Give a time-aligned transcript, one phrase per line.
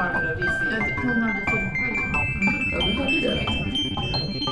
[0.00, 0.64] Och DC.
[1.02, 1.40] Hon hade.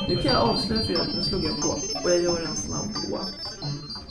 [0.08, 1.68] Nu kan jag avslöja för er att nu slog jag på
[2.04, 3.20] och jag gör en snabb på.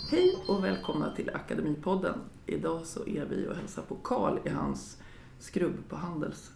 [0.10, 2.14] Hej och välkomna till Akademipodden.
[2.46, 4.98] Idag så är vi och hälsar på Karl i hans
[5.40, 6.52] skrubb på Handels.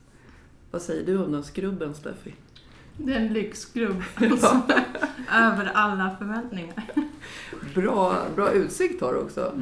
[0.71, 2.33] Vad säger du om den skrubben, Steffi?
[2.97, 4.03] Det är en lyxgrupp.
[4.15, 4.61] Alltså,
[5.33, 6.83] över alla förväntningar.
[7.75, 9.53] Bra, bra utsikt har du också.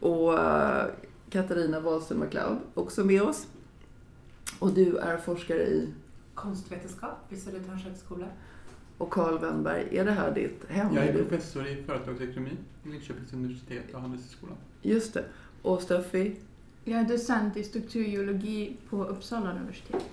[0.00, 0.86] Och eh,
[1.30, 3.46] Katarina Wahlström McLeod också med oss.
[4.58, 5.92] Och du är forskare i,
[6.34, 8.26] Konstvetenskap vid Södertörns högskola.
[8.98, 10.94] och Karl Wennberg, är det här ditt hem?
[10.94, 12.50] Jag Är professor i företagsekonomi
[12.82, 14.56] vid Linköpings universitet och Handelshögskolan.
[14.82, 15.24] Just det.
[15.62, 16.36] Och Steffi?
[16.84, 20.04] Jag är docent i strukturgeologi på Uppsala universitet.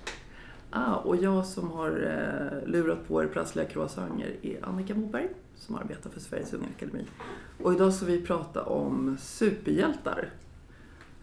[0.70, 5.74] Ah, och jag som har eh, lurat på er prassliga croissanter är Annika Moberg som
[5.74, 7.06] arbetar för Sveriges Unga Akademi.
[7.62, 10.30] Och idag ska vi prata om superhjältar.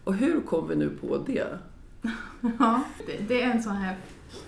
[0.04, 1.58] Och hur kom vi nu på det?
[2.58, 3.96] Ja, det, det är en sån här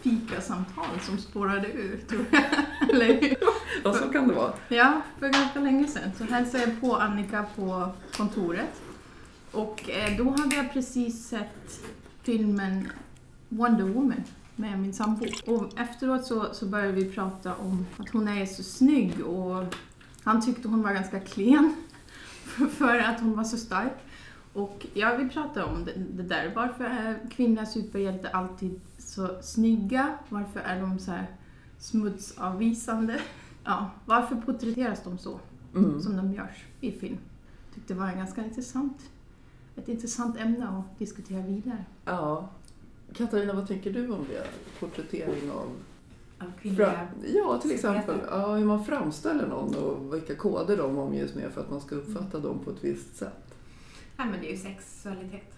[0.03, 2.45] fikasamtal som spårade ur, tror jag.
[2.91, 3.37] Eller hur?
[3.85, 4.53] Ja, så kan det vara.
[4.69, 8.83] Ja, för ganska länge sedan så hälsade jag på Annika på kontoret.
[9.53, 11.81] Och eh, då hade jag precis sett
[12.23, 12.89] filmen
[13.49, 14.25] Wonder Woman
[14.57, 15.27] med min sambo.
[15.47, 19.75] Och efteråt så, så började vi prata om att hon är så snygg och
[20.25, 21.75] han tyckte hon var ganska klen
[22.79, 23.97] för att hon var så stark.
[24.55, 26.53] Och jag vill prata om det, det där.
[26.55, 30.19] Varför är kvinnliga superhjältar alltid så snygga?
[30.29, 31.27] Varför är de så här
[31.79, 33.21] smutsavvisande?
[33.67, 35.39] Ja, varför porträtteras de så
[35.75, 36.01] Mm.
[36.01, 37.19] som de görs i film?
[37.75, 38.97] Tyckte det var en ganska intressant,
[39.77, 41.85] ett intressant ämne att diskutera vidare.
[42.05, 42.49] Ja.
[43.15, 44.47] Katarina, vad tänker du om det?
[44.81, 45.69] Porträttering av...
[46.39, 47.09] Av kvinnliga...
[47.35, 48.17] Ja, till exempel.
[48.31, 51.95] Ja, hur man framställer någon och vilka koder de omges med för att man ska
[51.95, 53.44] uppfatta dem på ett visst sätt.
[54.17, 55.55] Nej men det är ju sexualitet.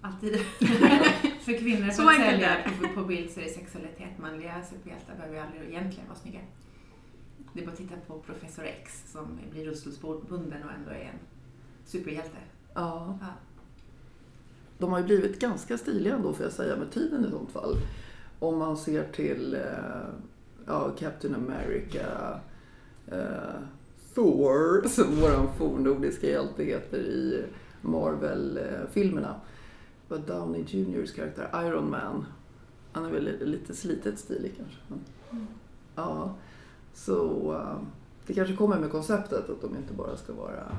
[0.00, 0.36] Alltid.
[1.40, 4.18] För kvinnor som säljer på, på bild så är det sexualitet.
[4.18, 6.40] Manliga superhjältar behöver ju aldrig egentligen vara snygga.
[7.52, 11.18] Det är bara att titta på Professor X som blir rullstolsbunden och ändå är en
[11.84, 12.36] superhjälte.
[12.74, 13.18] Ja.
[13.20, 13.26] Ja.
[14.78, 17.76] De har ju blivit ganska stiliga ändå får jag säga med tiden i sånt fall.
[18.38, 19.60] Om man ser till eh,
[20.66, 22.40] ja, Captain America,
[23.06, 23.62] eh,
[24.14, 27.44] Thor, som våran fornnordiska hjälte heter i
[27.82, 29.34] Marvel-filmerna.
[30.08, 32.26] Vad Downey Juniors karaktär, Iron Man.
[32.92, 34.78] Han är väl lite slitet stilig kanske.
[35.30, 35.46] Mm.
[35.94, 36.34] ja,
[36.94, 37.76] så eh,
[38.26, 40.76] det kanske kommer med konceptet att de inte bara ska vara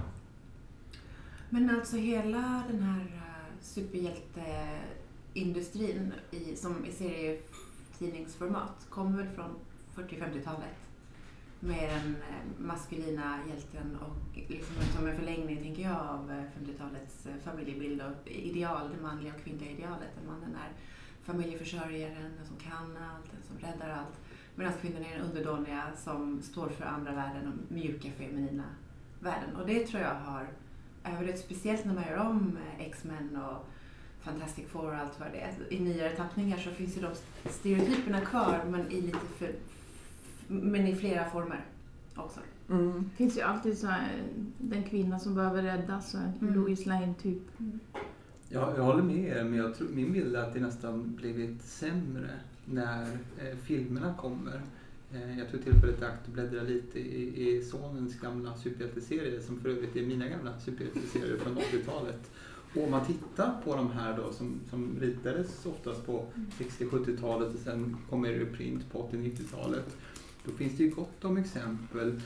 [1.49, 3.07] Men alltså hela den här uh,
[3.61, 9.55] superhjälteindustrin i, som i serietidningsformat kommer väl från
[9.95, 10.82] 40-50-talet.
[11.65, 17.25] Med den eh, maskulina hjälten och liksom som en förlängning, tänker jag, av eh, 50-talets
[17.25, 20.09] eh, familjebild och ideal, det manliga och kvinnliga idealet.
[20.15, 20.71] Där mannen är
[21.23, 24.19] familjeförsörjaren, den som kan allt, den som räddar allt.
[24.55, 28.63] Medan kvinnan är den underdåniga som står för andra värden och mjuka feminina
[29.19, 29.55] värden.
[29.55, 30.47] Och det tror jag har
[31.03, 33.67] överlevt, speciellt när man gör om X-Men och
[34.21, 35.73] Fantastic Four och allt vad det är.
[35.73, 37.15] I nyare tappningar så finns ju de
[37.49, 39.51] stereotyperna kvar men i lite för,
[40.47, 41.65] men i flera former
[42.15, 42.39] också.
[42.69, 44.23] mm, Det finns ju alltid så här,
[44.57, 46.53] den kvinna som behöver räddas, Mm.
[46.53, 47.41] Louise Lane typ.
[48.49, 51.61] Jag, jag håller med er, men jag tror, min bild är att det nästan blivit
[51.61, 52.29] sämre
[52.65, 54.61] när eh, filmerna kommer.
[55.13, 59.59] Eh, jag tog tillfället i akt och bläddrade lite i, i sonens gamla superhjälteserie som
[59.59, 62.31] för övrigt är mina gamla superhjälteserier från 80-talet.
[62.75, 66.25] Och om man tittar på de här då som, som ritades oftast på
[66.59, 69.97] 60-70-talet och sen kommer i reprint på 80-90-talet.
[70.45, 72.21] Då finns det ju gott om exempel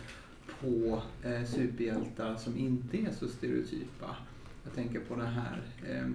[0.61, 4.15] på eh, superhjältar som inte är så stereotypa.
[4.63, 6.09] Jag tänker på den här, eh,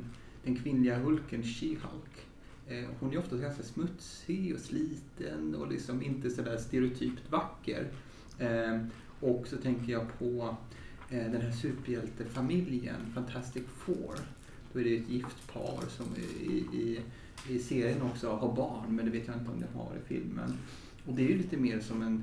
[0.44, 2.26] den kvinnliga Hulken, She-Hulk.
[2.68, 7.86] Eh, hon är ofta ganska smutsig och sliten och liksom inte sådär stereotypt vacker.
[8.38, 8.80] Eh,
[9.20, 10.56] och så tänker jag på
[11.10, 14.14] eh, den här superhjältefamiljen, Fantastic Four.
[14.72, 16.06] Då är det ett gift par som
[16.40, 17.00] i, i,
[17.48, 20.58] i serien också har barn, men det vet jag inte om de har i filmen.
[21.06, 22.22] Och det är ju lite mer som en,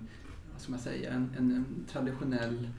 [0.52, 2.70] vad ska man säga, en, en, en traditionell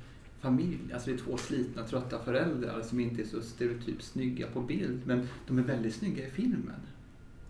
[0.41, 0.93] familj.
[0.93, 5.01] Alltså det är två slitna, trötta föräldrar som inte är så stereotypt snygga på bild,
[5.05, 6.81] men de är väldigt snygga i filmen.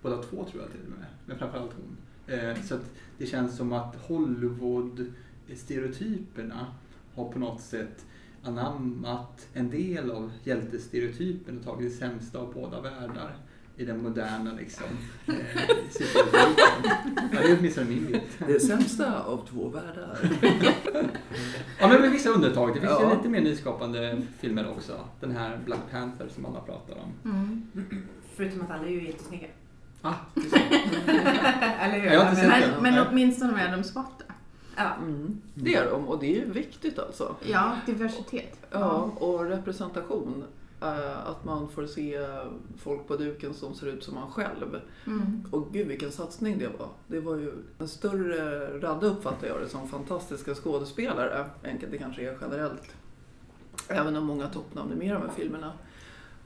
[0.02, 1.96] Båda två tror jag till och med, men framförallt hon.
[2.36, 6.66] Eh, så att det känns som att Hollywood-stereotyperna
[7.14, 8.06] har på något sätt
[8.42, 13.36] anammat en del av hjältestereotypen och tagit det sämsta av båda världar
[13.80, 14.86] i den moderna liksom,
[15.26, 15.34] eh.
[17.32, 18.20] Ja, det är åtminstone min bild.
[18.46, 20.18] det sämsta av två världar.
[21.78, 22.68] Ja, men med vissa undantag.
[22.74, 23.10] Det finns Ja.
[23.10, 24.92] ju lite mer nyskapande filmer också.
[25.20, 27.30] Den här Black Panther som alla pratar om.
[27.30, 27.66] Mm.
[28.36, 29.46] Förutom att alla är ju jättesnygga.
[30.02, 30.14] Ah.
[31.80, 32.10] Eller hur?
[32.10, 32.82] Jag har inte sett den.
[32.82, 34.24] Men, men åtminstone är de svarta.
[34.76, 34.94] Ja.
[35.02, 35.40] Mm.
[35.54, 37.36] Det är de och det är viktigt alltså.
[37.46, 38.66] Ja, diversitet.
[38.70, 40.44] Ja, och representation.
[40.82, 42.18] Eh, Att man får se
[42.78, 44.80] folk på duken som ser ut som man själv.
[45.06, 45.44] Mm.
[45.50, 46.88] Och gud vilken satsning det var.
[47.06, 51.46] Det var ju en större radda uppfattar jag det som fantastiska skådespelare
[51.90, 52.94] det kanske är generellt.
[53.88, 55.72] Även om många toppnamn är med i de här filmerna.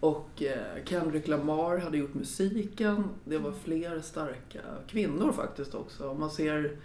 [0.00, 3.04] Och eh, Kendrick Lamar hade gjort musiken.
[3.24, 6.14] Det var fler starka kvinnor faktiskt också.
[6.14, 6.76] Man ser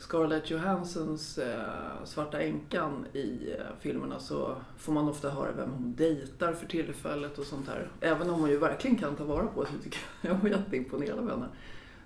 [0.00, 5.94] Scarlett Johanssons eh, Svarta änkan i eh, filmerna så får man ofta höra vem hon
[5.94, 7.90] dejtar för tillfället och sånt där.
[8.00, 10.30] Även om hon ju verkligen kan ta vara på sig tycker jag.
[10.32, 11.48] Jag var jätteimponerad av henne.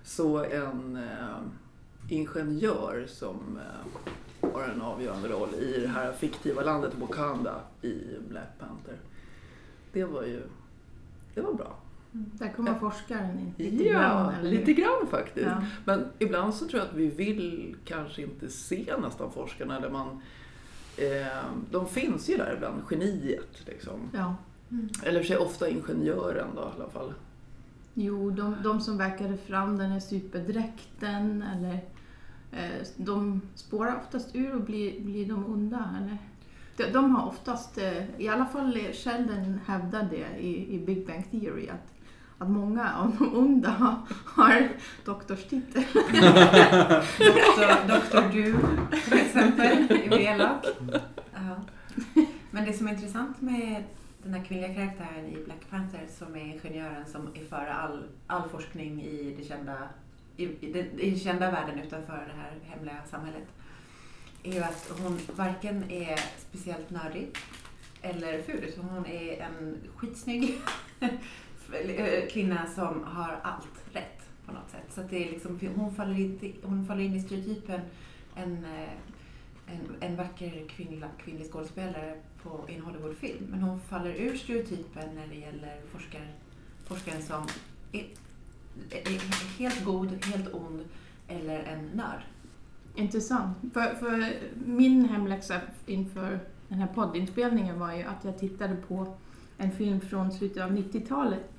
[0.03, 1.37] Så en eh,
[2.09, 3.59] ingenjör som
[4.41, 7.93] eh, har en avgörande roll i det här fiktiva landet Wakanda i
[8.29, 8.97] Black Panther.
[9.93, 10.41] Det var ju,
[11.33, 11.75] det var bra.
[12.33, 12.79] Där kommer Ja.
[12.79, 13.53] forskaren in.
[13.57, 15.47] Lite ja, grann, lite grann faktiskt.
[15.47, 15.63] Ja.
[15.85, 19.77] Men ibland så tror jag att vi vill kanske inte se nästan forskarna.
[19.77, 20.21] Eller man,
[20.97, 23.99] eh, de finns ju där ibland, geniet liksom.
[24.13, 24.35] ja.
[25.03, 27.13] Eller för sig ofta ingenjören då i alla fall.
[27.93, 31.73] Jo, de, de som verkade fram den här superdräkten eller
[32.51, 35.89] eh, de spårar oftast ur och blir, blir de onda.
[36.01, 36.17] Eller?
[36.77, 41.31] De, de har oftast, eh, i alla fall Sheldon hävdar det i, i Big Bang
[41.31, 41.93] Theory, att,
[42.37, 43.95] att många av de onda
[44.25, 44.69] har,
[45.05, 45.83] doktorstitel.
[47.17, 48.55] Doktor, Doktor Du
[49.03, 50.65] till exempel i Velak.
[51.33, 51.61] Ja.
[52.51, 53.83] Men det som är intressant med
[54.23, 58.49] den här kvinnliga karaktären i Black Panther som är ingenjören som är före all, all
[58.49, 59.77] forskning i det kända,
[60.37, 63.47] i, i, den, i den kända världen utanför det här hemliga samhället
[64.43, 67.37] är ju att hon varken är speciellt nördig
[68.01, 70.61] eller ful utan hon är en skitsnygg
[71.73, 74.85] Eh, kvinna som har allt rätt på något sätt.
[74.89, 77.81] Så att det är liksom, hon, faller in, hon faller in i stereotypen
[78.35, 78.89] en, eh,
[79.67, 83.47] en, en vacker kvinnlig, kvinnlig skådespelare på, i en Hollywoodfilm.
[83.49, 86.27] Men hon faller ur stereotypen när det gäller forskar,
[86.85, 87.47] forskaren som
[87.91, 88.05] är,
[88.91, 90.83] är helt god, helt ond
[91.27, 92.21] eller en nörd.
[92.95, 93.57] Intressant.
[93.73, 94.33] För, för
[94.65, 99.17] min hemläxa inför den här poddinspelningen var ju att jag tittade på
[99.57, 101.51] en film från slutet av 90-talet,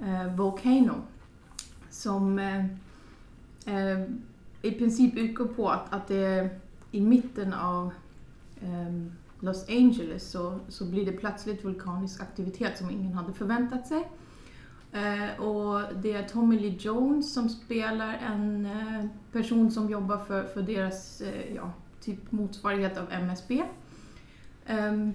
[0.00, 0.94] eh, Volcano,
[1.90, 2.64] som eh,
[3.66, 4.04] eh,
[4.62, 6.60] i princip utgår på att, att det är
[6.90, 7.92] i mitten av
[8.62, 14.08] eh, Los Angeles så, så blir det plötsligt vulkanisk aktivitet som ingen hade förväntat sig.
[14.92, 20.44] Eh, och det är Tommy Lee Jones som spelar en eh, person som jobbar för,
[20.44, 23.62] för deras eh, ja, typ motsvarighet av MSB.
[24.66, 25.14] Ehm,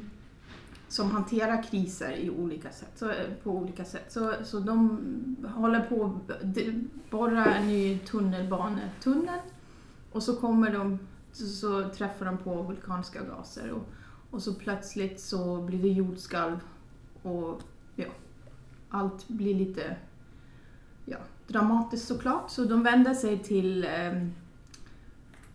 [0.88, 3.12] som hanterar kriser i olika sätt, så,
[3.44, 4.12] på olika sätt.
[4.12, 5.00] Så, så de
[5.56, 6.58] håller på att
[7.10, 9.40] borra en ny tunnelbanetunnel
[10.12, 11.00] och så kommer de,
[11.32, 13.90] så, så träffar de på vulkaniska gaser och,
[14.32, 16.60] och så plötsligt så blir det jordskalv
[17.22, 17.62] och
[17.96, 18.08] ja,
[18.90, 19.96] allt blir lite
[21.06, 21.18] ja,
[21.48, 22.50] dramatiskt såklart.
[22.50, 24.28] Så de vänder sig till eh,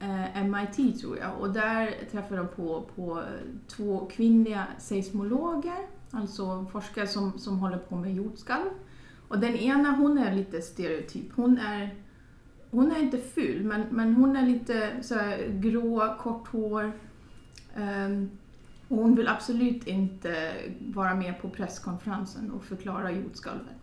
[0.00, 3.22] eh, MIT tror jag och där träffar de på, på
[3.68, 8.70] två kvinnliga seismologer, alltså forskare som, som håller på med jordskalv.
[9.28, 11.32] Och den ena hon är lite stereotyp.
[11.34, 11.94] Hon är,
[12.70, 16.92] hon är inte ful men, men hon är lite så här, grå, kort hår.
[17.76, 18.30] Um,
[18.88, 23.76] och hon vill absolut inte vara med på presskonferensen och förklara jordskalvet.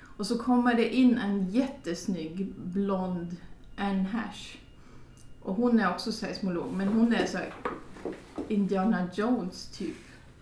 [0.00, 3.36] Och så kommer det in en jättesnygg blond
[3.76, 4.56] Anne Hash.
[5.42, 7.38] Och hon är också seismolog, men hon är så
[8.48, 9.96] Indiana Jones typ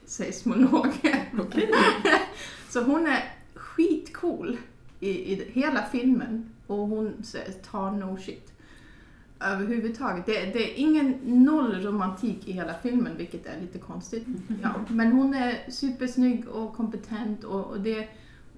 [0.06, 0.86] seismolog.
[2.68, 3.24] så hon är
[3.54, 4.56] skitcool
[5.00, 7.22] i, i hela filmen och hon
[7.70, 8.52] tar no shit.
[9.40, 10.26] Överhuvudtaget.
[10.26, 14.26] Det, det är ingen noll romantik i hela filmen, vilket är lite konstigt.
[14.62, 18.08] Ja, men hon är supersnygg och kompetent och, och det,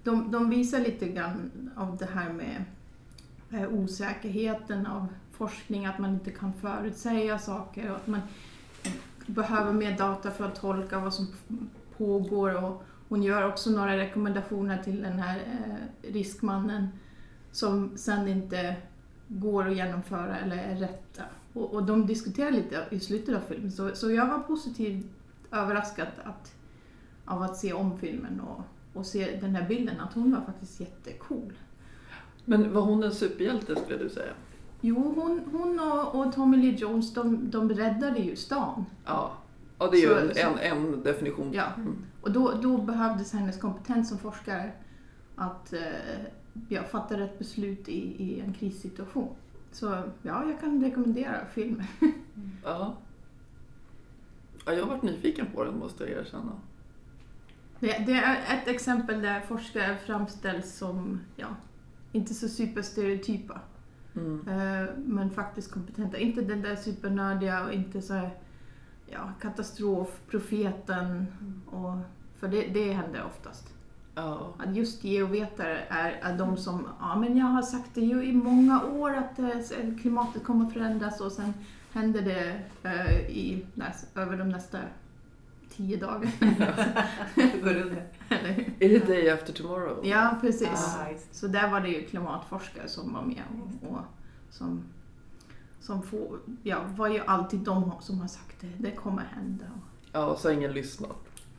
[0.04, 2.64] de, de visar lite grann av det här med
[3.50, 5.06] eh, osäkerheten av
[5.38, 8.20] forskning, att man inte kan förutsäga saker och att man
[9.26, 11.26] behöver mer data för att tolka vad som
[11.96, 12.64] pågår.
[12.64, 16.88] Och hon gör också några rekommendationer till den här eh, riskmannen
[17.52, 18.76] som sen inte
[19.28, 21.22] går att genomföra eller är rätta.
[21.52, 25.06] Och, och de diskuterar lite i slutet av filmen, så, så jag var positivt
[25.52, 26.54] överraskad att,
[27.24, 28.62] av att se om filmen och,
[28.98, 31.52] och se den här bilden, att hon var faktiskt jättecool.
[32.44, 34.32] Men var hon en superhjälte skulle du säga?
[34.80, 38.84] Jo, hon, hon och, och Tommy Lee Jones, de, de räddade ju stan.
[39.04, 39.32] Ja.
[39.78, 41.50] Ja, det är ju Så- en, så- en, en definition.
[41.52, 41.66] Ja.
[41.76, 41.96] Mm.
[42.20, 44.72] Och då, då behövdes hennes kompetens som forskare
[45.36, 45.80] att eh,
[46.68, 49.28] ja, fatta rätt beslut i, i en krissituation.
[49.72, 49.86] Så
[50.22, 51.86] ja, jag kan rekommendera filmen.
[52.64, 52.94] Ja.
[54.66, 54.72] ja.
[54.72, 56.52] Jag har varit nyfiken på den måste jag erkänna.
[57.80, 61.46] Det, det är ett exempel där forskare framställs som, ja,
[62.12, 63.60] inte så superstereotypa.
[64.18, 64.48] Mm.
[64.48, 66.18] Eh, men faktiskt kompetenta.
[66.18, 68.30] Inte den där supernördiga och inte så här,
[69.06, 71.26] ja, katastrofprofeten.
[71.66, 71.94] Och,
[72.38, 73.74] för det, det händer oftast.
[74.14, 74.54] Ja.
[74.58, 78.32] Att just geovetare är, är de som, ja men jag har sagt det ju i
[78.32, 81.54] många år att eh, klimatet kommer att förändras och sen
[81.92, 84.78] händer det eh, i, näs, över de nästa
[85.78, 86.32] tio dagarna.
[87.34, 88.08] Det går under.
[88.78, 90.06] Är det Day After Tomorrow?
[90.06, 90.68] Ja, precis.
[90.98, 91.06] Ah.
[91.32, 94.00] Så där var det ju klimatforskare som var med och, och
[94.50, 94.84] som,
[95.80, 99.64] som får, ja, var ju alltid de som har sagt det, det kommer hända.
[100.12, 101.16] Ja, och så har ingen lyssnat.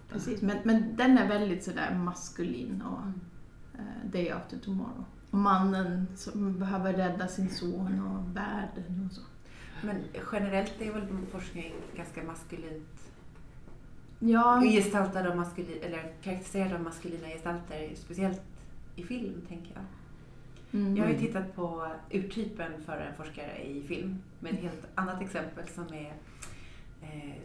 [0.10, 3.00] Precis, men, men den är väldigt sådär maskulin och
[3.80, 5.06] eh, Day After Tomorrow.
[5.32, 9.22] Och mannen som behöver rädda sin son och världen och så.
[9.82, 13.09] Men generellt är väl forskning ganska maskulint
[14.20, 18.42] Ja, gestaltad av maskulin, eller karaktäriserad av maskulina gestalter, speciellt
[18.96, 19.84] i film tänker jag.
[20.82, 24.86] mm, Jag har ju tittat på urtypen för en forskare i film med ett helt
[24.96, 26.14] annat exempel som är
[27.02, 27.36] eh,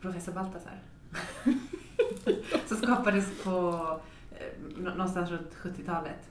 [0.00, 0.78] professor Baltasar.
[2.66, 3.50] som skapades på
[4.38, 4.46] eh,
[4.78, 6.30] nå- någonstans runt 70-talet.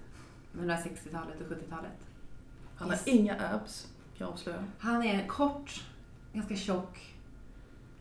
[0.51, 2.07] Mellan 60-talet och 70-talet.
[2.75, 3.07] Han har Yes.
[3.07, 4.63] inga abs, kan jag avslöja.
[4.79, 5.83] Han är kort,
[6.33, 7.15] ganska tjock,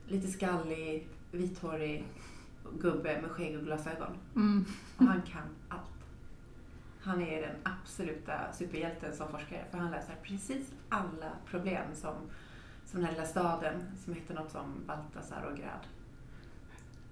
[0.09, 2.05] lite skallig, vithårig
[2.81, 4.17] gubbe med skägg och glasögon.
[4.37, 4.65] mm,
[4.99, 5.91] Och han kan allt.
[7.01, 12.15] Han är den absoluta superhjälten som forskare för han löser precis alla problem som,
[12.85, 15.87] som den här lilla staden som heter något som Baltasar och Grad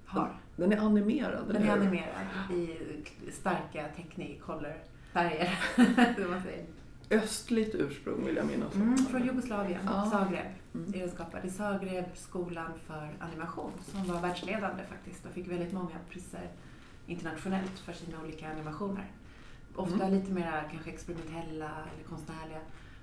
[0.07, 0.37] har.
[0.57, 2.76] Den är animerad, Den är animerad i
[3.33, 4.75] starka technicolor
[5.12, 5.59] färger.
[7.11, 8.75] Östligt ursprung vill jag minnas.
[8.75, 10.11] Mm, från Jugoslavien, Ja.
[10.11, 10.46] Zagreb.
[10.75, 10.94] Mm.
[10.94, 11.44] är den skapad.
[11.44, 16.49] I Zagreb, skolan för animation, som var världsledande faktiskt och fick väldigt många priser
[17.06, 19.11] internationellt för sina olika animationer.
[19.76, 20.12] Ofta Mm.
[20.14, 22.61] lite mer kanske experimentella eller konstnärliga.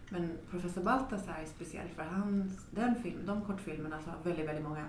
[0.10, 4.63] Men Professor Baltasar är speciell för han, den film, de kortfilmerna så har väldigt, väldigt
[4.63, 4.86] många,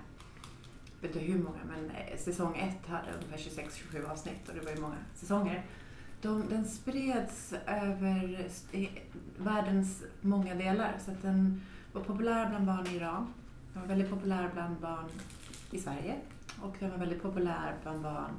[1.00, 4.60] jag vet inte hur många, men eh, säsong ett hade ungefär 26-27 avsnitt och det
[4.60, 5.64] var ju många säsonger.
[6.22, 8.88] De, den spreds över i
[9.38, 11.60] världens många delar så att den
[11.92, 13.32] var populär bland barn i Iran.
[13.72, 15.08] Den var väldigt populär bland barn
[15.70, 16.16] i Sverige
[16.62, 18.30] och den var väldigt populär bland barn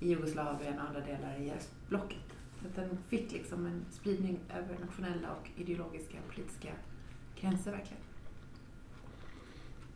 [0.00, 2.18] i Jugoslavien och andra delar i östblocket.
[2.60, 6.68] Så att den fick liksom en spridning över nationella och ideologiska och politiska
[7.40, 8.02] gränser verkligen.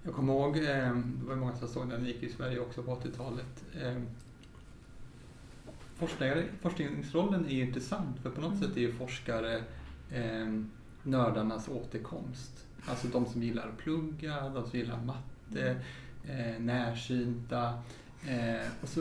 [0.02, 2.82] Jag kommer ihåg, eh, det var många som såg den, den gick i Sverige också
[2.82, 3.64] på 80-talet.
[6.00, 8.69] Forskare, forskningsrollen är intressant för på något Mm.
[8.69, 9.62] sätt är ju forskare
[10.12, 10.47] eh,
[11.02, 12.66] nördarnas återkomst.
[12.87, 15.76] Alltså de som gillar att plugga, de som gillar matte,
[16.28, 17.83] eh, närsynta.
[18.28, 19.00] Eh, och så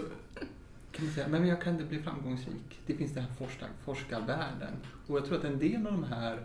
[0.91, 2.79] kan man säga, men jag kan inte bli framgångsrik.
[2.85, 4.73] Det finns den här forskar, forskarvärlden.
[5.07, 6.39] Och jag tror att en del av de här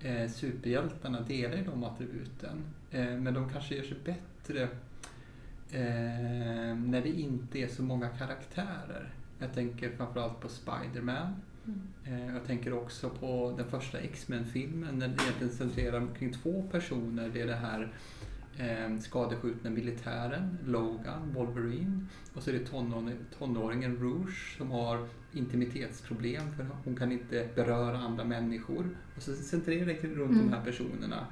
[0.00, 2.64] eh, superhjältarna delar ju de attributen.
[2.90, 4.62] Eh, men de kanske gör sig bättre
[5.70, 9.12] eh, när det inte är så många karaktärer.
[9.38, 11.32] Jag tänker framförallt på Spider-Man.
[12.04, 17.28] Eh, jag tänker också på den första X-Men-filmen det egentligen centrerar kring två personer.
[17.28, 17.92] Det är det här
[18.58, 22.06] eh, skadeskjutna militären, Logan, Wolverine.
[22.34, 27.98] Och så är det tonåringen, tonåringen Rouge som har intimitetsproblem för hon kan inte beröra
[27.98, 28.88] andra människor.
[29.16, 30.50] Och så centrerar det runt Mm.
[30.50, 31.26] de här personerna.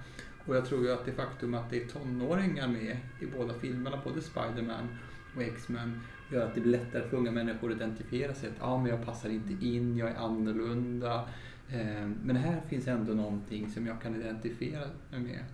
[0.46, 3.98] Och jag tror ju att det faktum att det är tonåringar med i båda filmerna,
[4.04, 4.88] både Spider-Man
[5.36, 6.00] och X-Men,
[6.32, 8.48] gör att det blir lättare för unga människor att identifiera sig.
[8.48, 11.28] Att ja, men jag passar inte in, jag är annorlunda.
[11.68, 15.44] Eh, men här finns ändå någonting som jag kan identifiera mig med.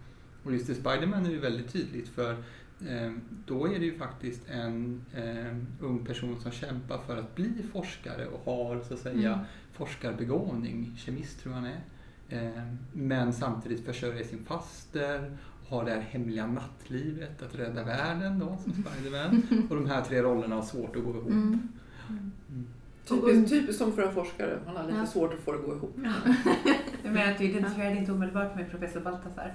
[0.43, 2.33] Och just i Spider-Man är det väldigt tydligt för
[2.89, 3.13] eh,
[3.47, 8.27] då är det ju faktiskt en eh, ung person som kämpar för att bli forskare
[8.27, 9.45] och har så att säga Mm.
[9.73, 11.81] forskarbegåvning, kemist tror jag han är.
[12.29, 15.37] Eh, men samtidigt försörjer sin faster,
[15.71, 19.43] har det här hemliga nattlivet, att rädda världen då som Spiderman.
[19.71, 21.27] Och de här tre rollerna har svårt att gå ihop.
[21.29, 21.69] Mm.
[22.09, 22.67] Mm.
[23.09, 24.59] Typiskt, typiskt som för en forskare.
[24.67, 25.07] Man har lite Ja.
[25.07, 25.97] svårt att få det att gå ihop.
[27.05, 29.55] Jag menar att du identifierade inte omedelbart med professor Baltasar.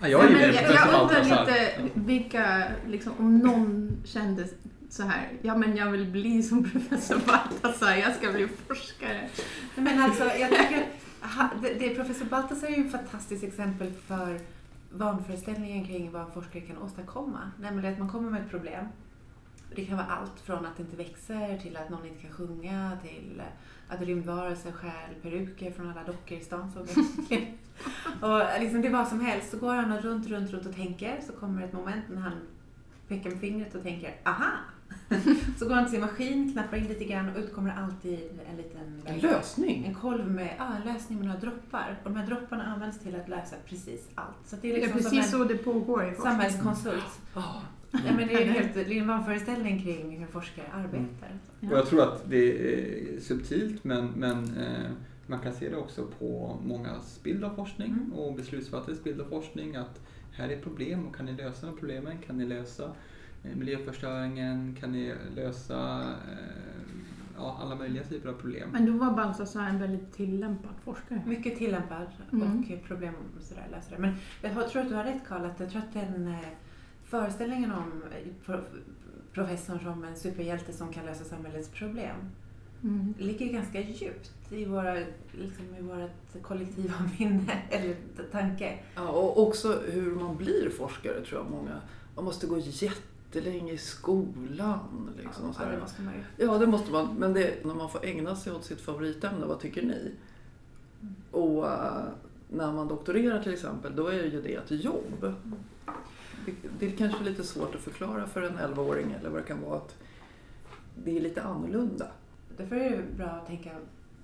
[0.00, 1.46] Ja, jag men väldigt jag, jag undrar Baltasar.
[1.46, 1.82] lite Ja.
[1.94, 4.46] vilka, liksom, om någon kände
[4.90, 9.28] så här, ja men jag vill bli som professor Baltasar, jag ska bli forskare.
[9.76, 10.86] Men alltså, jag tycker
[11.62, 14.40] det, det, professor Baltasar är ju ett fantastiskt exempel för
[14.90, 17.50] vanföreställningen kring vad en forskare kan åstadkomma.
[17.60, 18.84] Nämligen att man kommer med ett problem
[19.74, 22.98] Det kan vara allt från att det inte växer till att någon inte kan sjunga
[23.02, 23.42] till
[23.88, 26.72] att rymdvarelser stjäl peruker från alla dockor i stan.
[28.20, 29.50] Och liksom det är vad som helst.
[29.50, 31.20] Så går han runt, runt, runt och tänker.
[31.26, 32.40] Så kommer ett moment när han
[33.08, 34.50] pekar med fingret och tänker aha!
[35.58, 38.18] så går han till sin maskin, knappar in lite grann och ut kommer alltid
[38.50, 39.84] en liten En lösning.
[39.84, 41.98] en kolv med ah, en lösning med några droppar.
[42.04, 44.36] Och de här dropparna används till att lösa precis allt.
[44.46, 46.40] Så det är Det är liksom precis som så det pågår i en forskningen.
[46.50, 47.04] samhällskonsult.
[47.34, 47.62] Ja.
[47.90, 51.28] Ja, men det är en helt det är en vanföreställning kring hur forskare arbetar.
[51.60, 51.70] Ja.
[51.72, 54.90] Och jag tror att det är subtilt men, men eh,
[55.26, 58.12] man kan se det också på mångas bild av forskning Mm.
[58.12, 60.00] och beslutsfattares bild av forskning att
[60.32, 62.18] här är problem och kan ni lösa de problemen?
[62.26, 62.90] Kan ni lösa
[63.42, 64.76] miljöförstöringen?
[64.80, 66.92] Kan ni lösa eh,
[67.36, 68.68] ja, alla möjliga typer av problem?
[68.72, 71.22] Men då var Balthazar en väldigt tillämpad forskare.
[71.26, 72.58] Mycket tillämpad Mm.
[72.58, 73.98] och problem och sådär, lösare.
[73.98, 76.34] Men jag tror att du har rätt Karl, att jag tror att den eh,
[77.04, 78.64] föreställningen om eh, pro-
[79.32, 82.16] professorn som en superhjälte som kan lösa samhällets problem
[82.82, 83.14] Mm.
[83.18, 84.94] ligger ganska djupt i, våra,
[85.32, 87.96] liksom i vårt kollektiva minne eller
[88.32, 88.78] tanke.
[88.94, 91.80] Ja, och också hur man blir forskare tror jag många.
[92.14, 92.58] Man måste gå
[93.32, 95.10] jättelänge i skolan.
[95.16, 96.46] Liksom, ja, det måste man ju.
[96.46, 97.14] Ja, det måste man.
[97.14, 100.12] Men det, när man får ägna sig åt sitt favoritämne, vad tycker ni?
[101.30, 102.02] Och eh,
[102.48, 105.34] när man doktorerar till exempel, då är ju det ett jobb.
[106.46, 109.62] Det, det är kanske lite svårt att förklara för en 11-åring eller vad det kan
[109.62, 109.96] vara att
[111.04, 112.06] det är lite annorlunda.
[112.56, 113.70] Därför är det bra att tänka,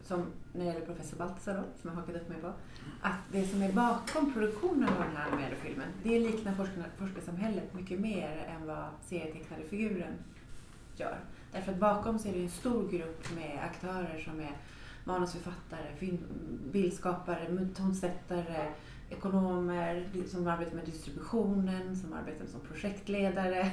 [0.05, 2.53] som när det gäller professor Baltzar då, som jag hakat upp mig på,
[3.01, 7.75] att det som är bakom produktionen av den här animerade filmen, det liknar forskarna- forskarsamhället
[7.75, 10.15] mycket mer än vad serietecknade figuren
[10.97, 11.19] gör.
[11.53, 14.57] Därför att bakom så är det en stor grupp med aktörer som är
[15.05, 16.19] manusförfattare, film,
[16.73, 18.73] bildskapare, tonsättare,
[19.11, 23.71] ekonomer som arbetar med distributionen, som arbetar som projektledare.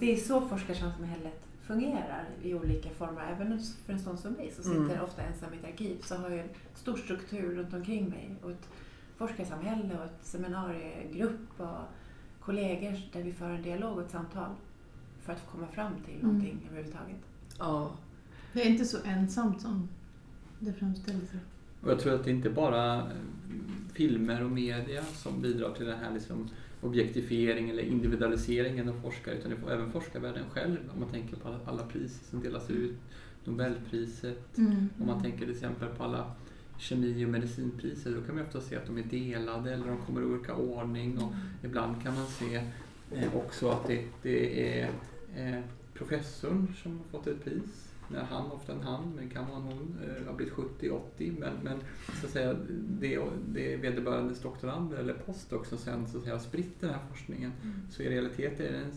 [0.00, 3.22] Det är så forskarsamhället fungerar i olika former.
[3.36, 5.00] Även för en sån som mig som sitter Mm.
[5.04, 8.50] ofta ensam i ett arkiv så har jag en stor struktur runt omkring mig och
[8.50, 8.68] ett
[9.16, 11.78] forskarsamhälle och ett seminariegrupp och
[12.40, 14.50] kollegor där vi för en dialog och ett samtal
[15.22, 16.26] för att komma fram till Mm.
[16.26, 17.16] någonting överhuvudtaget.
[17.58, 17.90] Ja,
[18.52, 19.88] Det är inte så ensamt som
[20.58, 21.30] det framställs.
[21.82, 23.06] Och jag tror att det inte bara eh,
[23.94, 26.48] filmer och media som bidrar till den här liksom
[26.82, 31.48] objektifiering eller individualiseringen av forskare utan det får även forskarvärlden själv om man tänker på
[31.66, 32.94] alla- priser som delas ut.
[33.44, 34.88] Nobelpriset, Mm.
[35.00, 36.32] om man tänker till exempel på alla
[36.78, 40.20] kemi och medicinpriser då kan man ofta se att de är delade eller de kommer
[40.20, 41.32] i olika ordning och
[41.64, 42.56] ibland kan man se
[43.12, 44.90] eh, också att det, det är
[45.36, 45.60] eh,
[45.94, 47.91] professorn som har fått ett pris.
[48.08, 51.00] När han, ofta en han, men kan vara en hon, eh, har blivit 70-80
[51.38, 51.78] men, men
[52.20, 52.56] så att säga,
[53.00, 56.90] det, det är vederbörandes doktorander eller postdoc som sen så att säga, har spritt den
[56.90, 57.52] här forskningen.
[57.90, 58.92] Så i realiteten är det en,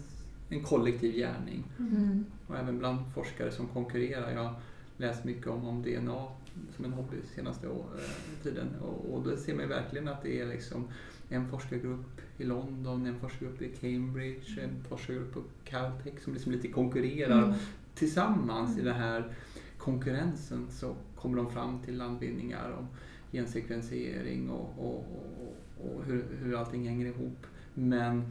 [0.50, 1.64] en kollektiv gärning.
[1.80, 2.26] Mm.
[2.48, 4.32] Och även bland forskare som konkurrerar.
[4.32, 4.56] Jag har
[4.98, 6.28] läst mycket om, om DNA
[6.76, 8.68] som en hobby senaste år, eh, tiden.
[8.82, 10.88] Och, och då ser man verkligen att det är liksom
[11.30, 16.68] en forskargrupp i London, en forskargrupp i Cambridge, en forskargrupp på Caltech som liksom lite
[16.68, 17.44] konkurrerar.
[17.44, 17.56] Mm.
[17.96, 19.34] Tillsammans i den här
[19.78, 22.88] konkurrensen så kommer de fram till landvinningar om
[23.32, 25.56] gensekvensering och, och, och,
[25.96, 27.48] och hur, hur allting hänger ihop.
[27.74, 28.24] Men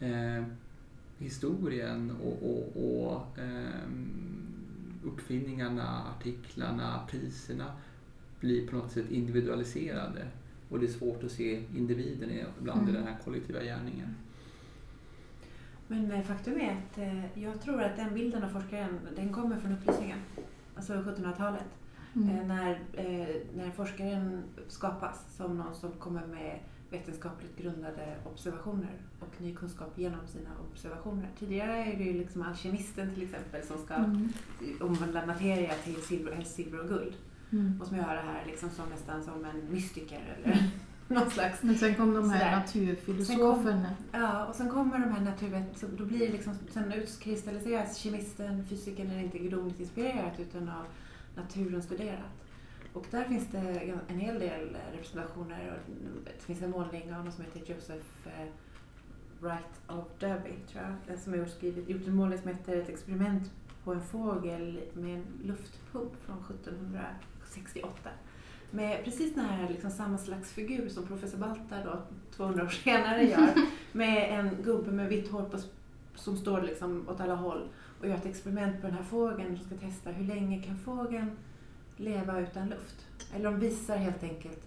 [0.00, 0.44] eh,
[1.18, 4.08] historien och, ehm,
[5.04, 7.64] uppfinningarna, artiklarna, priserna
[8.40, 10.26] blir på något sätt individualiserade.
[10.68, 12.94] Och det är svårt att se individen i- ibland i Mm.
[12.94, 14.14] den här kollektiva gärningen.
[15.88, 19.72] Men faktum är att eh, jag tror att den bilden av forskaren, den kommer från
[19.72, 20.18] upplysningen.
[20.76, 21.64] Alltså 1700-talet.
[22.16, 22.28] Mm.
[22.38, 26.58] Eh, när, eh, när forskaren skapas som någon som kommer med
[26.90, 31.28] vetenskapligt grundade observationer och ny kunskap genom sina observationer.
[31.38, 34.28] Tidigare är det ju liksom alkemisten till exempel som ska Mm.
[34.80, 37.14] omvandla materia till silver, silver och guld.
[37.52, 37.80] Mm.
[37.80, 40.70] Och som gör det här liksom som nästan som en mystiker eller
[41.08, 42.56] någon slags Men sen kom de här Sådär.
[42.56, 43.90] naturfilosoferna.
[44.12, 48.64] Ja, och sen kommer de här naturvet, så då blir det liksom, sen utkristalliseras kemisten,
[48.68, 50.84] fysikern är inte gudomligt inspirerat utan av
[51.36, 52.30] naturen studerat.
[52.92, 53.58] Och där finns det
[54.08, 55.78] en hel del representationer.
[56.24, 58.46] Det finns en målning av någon som heter Joseph eh,
[59.40, 62.88] Wright of Derby, tror jag, den som har skrivit, gjort en målning som heter Ett
[62.88, 63.50] experiment
[63.84, 68.10] på en fågel med en luftpump från 1768.
[68.70, 72.02] Med precis den här liksom samma slags figur som professor Baltar då
[72.36, 73.48] 200 år senare gör.
[73.92, 75.58] Med en gubbe med vitt hår på,
[76.14, 77.68] som står liksom åt alla håll
[78.00, 81.30] och gör ett experiment på den här fågeln och ska testa hur länge kan fågeln
[81.96, 83.06] leva utan luft.
[83.34, 84.60] Eller de visar helt enkelt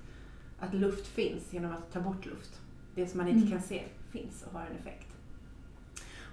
[0.59, 2.61] att luft finns genom att ta bort luft.
[2.95, 3.51] Det som man inte Mm.
[3.51, 5.07] kan se finns och har en effekt.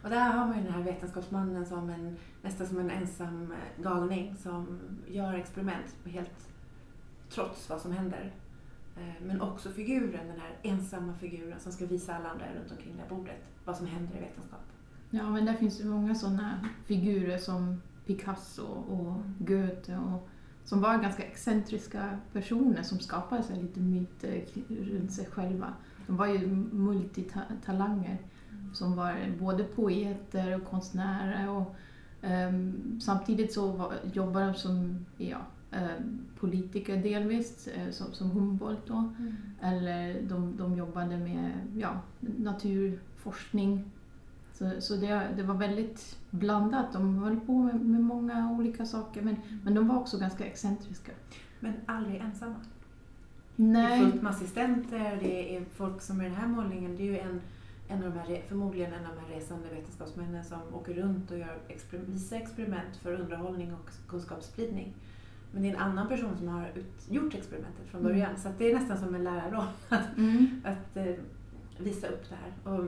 [0.02, 3.82] Och där har man ju den här vetenskapsmannen som en, nästan som en ensam eh,
[3.82, 6.45] galning som gör experiment helt
[7.30, 8.32] trots vad som händer.
[8.96, 12.96] Eh, Men också figuren, den här ensamma figuren som ska visa alla andra runt omkring
[12.96, 14.60] det här bordet vad som händer i vetenskap.
[15.10, 20.28] Ja, men där finns det många sådana figurer som Picasso och Goethe och
[20.64, 25.74] som var ganska excentriska personer som skapade sig lite myter runt sig själva.
[26.06, 28.18] De var ju multitalanger
[28.72, 31.76] som var både poeter och konstnärer och
[32.22, 35.38] ehm, samtidigt så var, jobbade de som ja,
[36.40, 39.12] politiker delvis, eh, som, som Humboldt då.
[39.62, 43.84] Eller de, de jobbade med ja, naturforskning.
[44.52, 46.92] Så, så det, det var väldigt blandat.
[46.92, 51.12] De höll på med, med många olika saker men, men de var också ganska excentriska.
[51.60, 52.56] Men aldrig ensamma.
[53.56, 57.02] Det är Nej, fullt med assistenter, det är folk som i den här målningen, det
[57.02, 57.40] är ju en,
[57.88, 61.38] en av de här, förmodligen en av de här resande vetenskapsmännen som åker runt och
[61.38, 64.94] gör exper, visar experiment för underhållning och kunskapsspridning.
[65.56, 68.12] Men det är en annan person som har ut, gjort experimentet från Mm.
[68.12, 68.36] början.
[68.36, 70.62] Så att det är nästan som en lärarroll att, mm.
[70.64, 71.14] att eh,
[71.78, 72.74] visa upp det här.
[72.74, 72.84] Och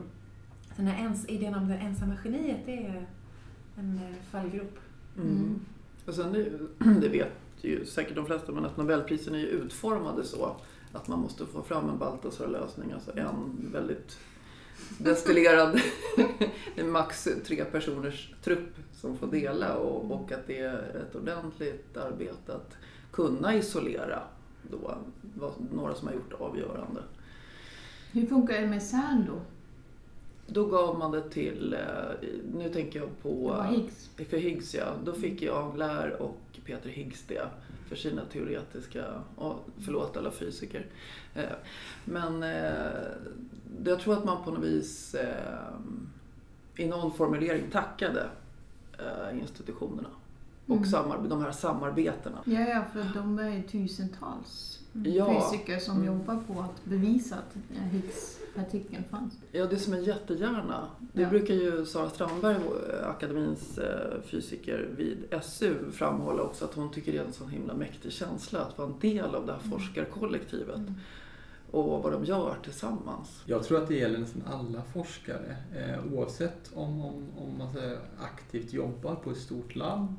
[0.77, 3.07] den här ens, idén om det ensamma geniet, det är
[3.77, 4.79] en eh, fallgrop.
[5.17, 5.29] Mm.
[5.29, 5.61] Mm.
[6.07, 6.51] Och sen, det,
[7.01, 10.57] det vet ju säkert de flesta, men att Nobelprisen är ju utformade så
[10.93, 14.19] att man måste få fram en Baltasar-lösning, alltså en väldigt
[14.99, 15.81] destillerad,
[16.85, 22.55] max tre personers trupp som får dela och, och att det är ett ordentligt arbete
[22.55, 22.77] att
[23.13, 24.23] kunna isolera
[24.71, 24.99] då,
[25.35, 27.03] vad, några som har gjort avgörande.
[28.13, 29.41] Hur funkar det med CERN då?
[30.47, 34.11] Då gav man det till, eh, nu tänker jag på var Higgs.
[34.31, 37.49] För Higgs ja, då fick ju Aglar och Peter Higgs det
[37.89, 39.05] för sina teoretiska,
[39.85, 40.87] förlåt alla fysiker.
[41.35, 41.43] Eh,
[42.05, 43.09] Men eh,
[43.85, 45.75] jag tror att man på något vis eh,
[46.77, 48.27] i någon formulering tackade
[48.99, 50.09] eh, institutionerna
[50.67, 50.89] och Mm.
[50.91, 52.39] samar- de här samarbetena.
[52.45, 55.51] Ja, ja, för de är ju tusentals Ja.
[55.51, 56.07] fysiker som Mm.
[56.07, 59.33] jobbar på att bevisa att eh, Higgs-partikeln fanns.
[59.53, 60.87] Ja, det som är jättegärna.
[61.13, 61.29] Det Ja.
[61.29, 67.13] brukar ju Sara Strandberg, eh, akademins eh, fysiker vid SU, framhålla också att hon tycker
[67.13, 70.95] det är en sån himla mäktig känsla att vara en del av det här Mm
[71.71, 73.43] och vad de gör tillsammans.
[73.47, 77.99] Jag tror att det gäller nästan alla forskare eh, oavsett om, om, om man säger,
[78.19, 80.15] aktivt jobbar på ett stort labb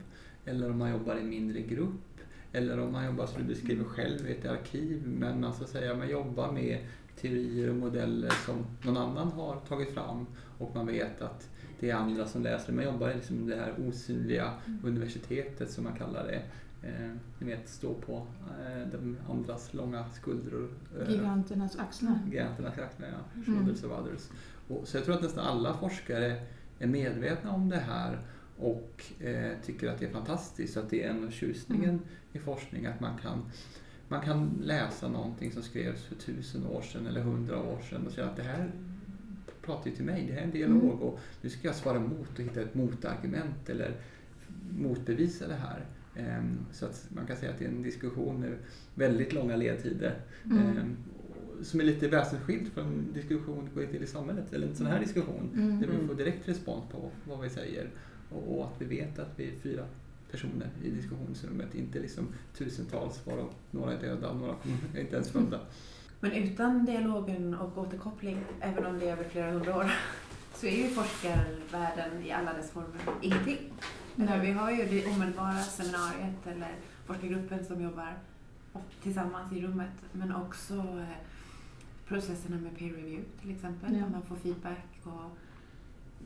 [0.45, 2.19] eller om man jobbar i en mindre grupp
[2.51, 5.69] eller om man jobbar som du beskriver själv i ett arkiv men man, så att
[5.69, 6.87] säga, man jobbar med
[7.21, 10.25] teorier och modeller som någon annan har tagit fram
[10.57, 11.49] och man vet att
[11.79, 12.73] det är andra som läser.
[12.73, 16.41] Man jobbar i liksom det här osynliga universitetet som man kallar det.
[16.87, 18.27] Eh, ni vet, stå på
[18.65, 20.69] eh, de andras långa skuldror.
[21.01, 22.19] eh, Giganternas axlar.
[22.31, 23.41] Giganternas axlar, ja.
[23.41, 23.45] Mm.
[23.45, 24.29] Shoulders of others.
[24.67, 26.41] Och, så jag tror att nästan alla forskare
[26.79, 28.19] är medvetna om det här
[28.57, 30.77] och eh, tycker att det är fantastiskt.
[30.77, 32.01] Att det är en av tjusningen Mm.
[32.33, 33.43] i forskning att man kan,
[34.07, 38.11] man kan läsa någonting som skrevs för tusen år sedan eller hundra år sedan och
[38.13, 38.71] säga att det här
[39.69, 40.99] pratar ju till mig, det här är en dialog Mm.
[40.99, 43.91] och nu ska jag svara emot och hitta ett motargument eller
[44.77, 45.85] motbevisa det här.
[46.15, 48.53] Ehm, Så att man kan säga att det är en diskussion med
[48.95, 50.57] väldigt långa ledtider Mm.
[50.77, 50.95] Ehm,
[51.63, 55.49] som är lite väsensskild från diskussion går till i samhället, eller en sån här diskussion
[55.53, 55.79] Mm.
[55.81, 56.07] där vi Mm.
[56.07, 57.89] får direkt respons på vad vi säger
[58.31, 59.85] och, och att vi vet att vi är fyra
[60.31, 62.27] personer i diskussionsrummet, inte liksom
[62.57, 64.55] tusentals varav några är döda och några
[64.95, 65.59] är inte ens födda.
[66.19, 69.91] Men utan dialogen och återkoppling, även om det är över flera hundra år,
[70.53, 73.57] så är ju forskarvärlden i alla dess former ingenting.
[74.17, 76.71] Eller, vi har ju det omedelbara seminariet eller
[77.05, 78.13] forskargruppen som jobbar
[79.03, 81.17] tillsammans i rummet, men också eh,
[82.07, 83.97] processerna med peer review till exempel.
[83.97, 84.09] Ja.
[84.09, 85.37] Man får feedback och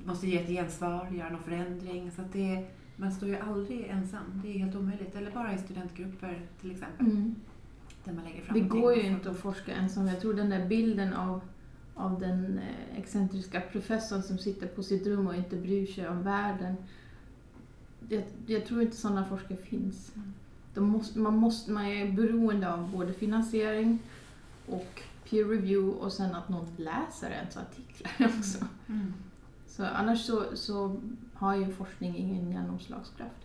[0.05, 2.11] måste ge ett gensvar, göra någon förändring.
[2.11, 5.15] Så det, man står ju aldrig ensam, det är helt omöjligt.
[5.15, 7.35] Eller bara i studentgrupper till exempel, Mm.
[8.03, 10.07] Där man lägger fram Det går ju inte att forska ensam.
[10.07, 11.41] Jag tror den där bilden av,
[11.95, 16.23] av den eh, excentriska professorn som sitter på sitt rum och inte bryr sig om
[16.23, 16.75] världen.
[18.09, 20.11] Jag, jag tror inte sådana forskare finns.
[20.15, 20.89] Mm.
[20.89, 23.99] Måste, man, måste, man är beroende av både finansiering
[24.67, 28.65] och peer review och sen att någon läser ens artiklar också.
[28.87, 29.13] Mm.
[29.67, 30.97] Så annars så, så
[31.33, 33.42] har ju forskning ingen genomslagskraft.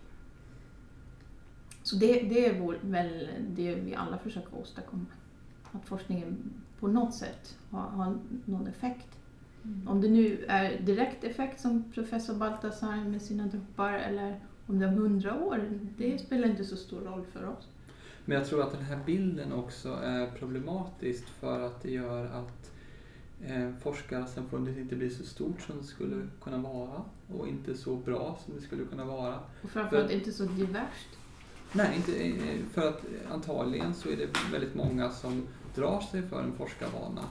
[1.89, 5.05] Så det, det är vår, väl det vi alla försöker åstadkomma.
[5.71, 6.37] Att forskningen
[6.79, 9.07] på något sätt har, har någon effekt.
[9.63, 9.87] Mm.
[9.87, 14.85] Om det nu är direkt effekt som professor Baltasar med sina droppar eller om det
[14.85, 17.67] är hundra år, det spelar inte så stor roll för oss.
[18.25, 22.71] Men jag tror att den här bilden också är problematisk för att det gör att
[23.45, 27.01] eh, forskarsamfundet inte blir så stort som det skulle kunna vara
[27.37, 29.39] och inte så bra som det skulle kunna vara.
[29.61, 31.18] Och framförallt inte så diverst.
[31.73, 36.43] Nej, inte, eh, för att antagligen så är det väldigt många som drar sig för
[36.43, 37.21] en forskarbana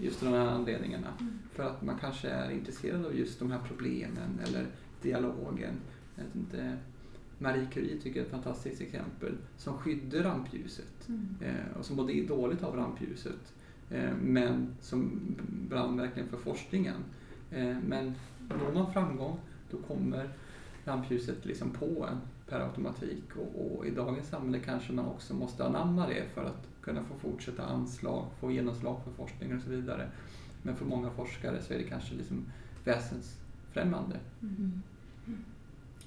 [0.00, 1.08] just av de här anledningarna.
[1.20, 1.38] Mm.
[1.52, 4.66] För att man kanske är intresserad av just de här problemen eller
[5.02, 5.74] dialogen.
[6.16, 6.76] Jag vet inte,
[7.38, 11.08] Marie Curie tycker jag är ett fantastiskt exempel som skyddar rampljuset
[11.40, 13.52] eh, och som mådde dåligt av rampljuset
[13.90, 15.20] eh, men som
[15.68, 16.96] brann verkligen för forskningen.
[17.82, 18.14] Men
[18.48, 19.38] når man framgång
[19.70, 20.30] då kommer
[20.84, 25.64] rampljuset liksom på en per automatik och, och i dagens samhälle kanske man också måste
[25.64, 30.10] anamma det för att kunna få fortsätta anslag, få genomslag för forskning och så vidare.
[30.62, 32.44] Men för många forskare så är det kanske liksom
[32.84, 34.16] väsensfrämmande.
[34.42, 34.82] Mm.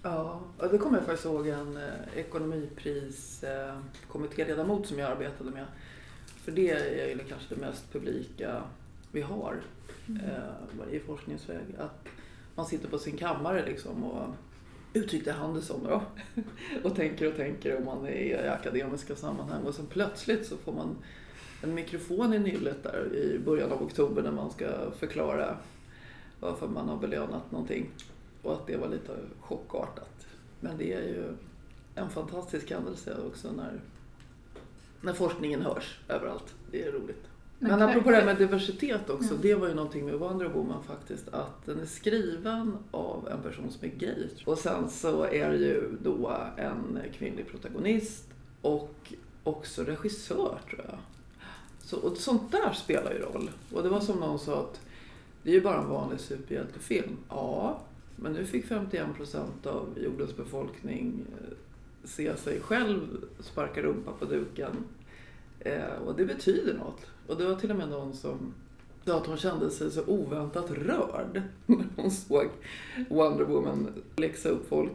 [0.03, 1.83] Ja, och det kommer jag faktiskt ihåg en eh,
[2.15, 5.65] ekonomipriskommittéledamot som jag arbetade med.
[6.25, 8.63] För det är ju kanske det mest publika
[9.11, 9.61] vi har
[10.07, 10.43] eh,
[10.91, 11.65] i forskningsväg.
[11.77, 12.07] Att
[12.55, 14.35] man sitter på sin kammare liksom och
[14.93, 16.01] uttryckte han det som då.
[16.83, 20.73] och tänker och tänker om man är i akademiska sammanhang och sen plötsligt så får
[20.73, 20.95] man
[21.63, 25.57] en mikrofon i nyllet där i början av oktober när man ska förklara
[26.39, 27.89] varför man har belönat någonting.
[28.41, 30.27] Och att det var lite chockartat.
[30.59, 31.23] Men det är ju
[31.95, 33.81] en fantastisk händelse också när,
[35.01, 36.55] när forskningen hörs överallt.
[36.71, 37.28] Det är roligt.
[37.59, 39.39] Men, Men apropå det här med diversitet också, Ja.
[39.41, 43.71] det var ju någonting med Wonder Woman faktiskt, att den är skriven av en person
[43.71, 44.27] som är gay.
[44.45, 48.23] Och sen så är det ju då en kvinnlig protagonist
[48.61, 50.97] och också regissör tror jag.
[51.83, 53.49] Så, och sånt där spelar ju roll.
[53.73, 54.81] Och det var som någon sa att
[55.43, 57.17] det är ju bara en vanlig superhjältefilm.
[57.29, 57.81] Ja,
[58.15, 61.53] men nu fick 51 procent av jordens befolkning eh,
[62.03, 62.99] se sig själv
[63.39, 64.71] sparka rumpa på duken.
[65.59, 67.05] Eh, och det betyder något.
[67.29, 68.53] Och det var till och med någon som
[69.05, 72.49] sa att hon kände sig så oväntat rörd när hon såg
[73.09, 74.91] Wonder Woman läxa upp folk.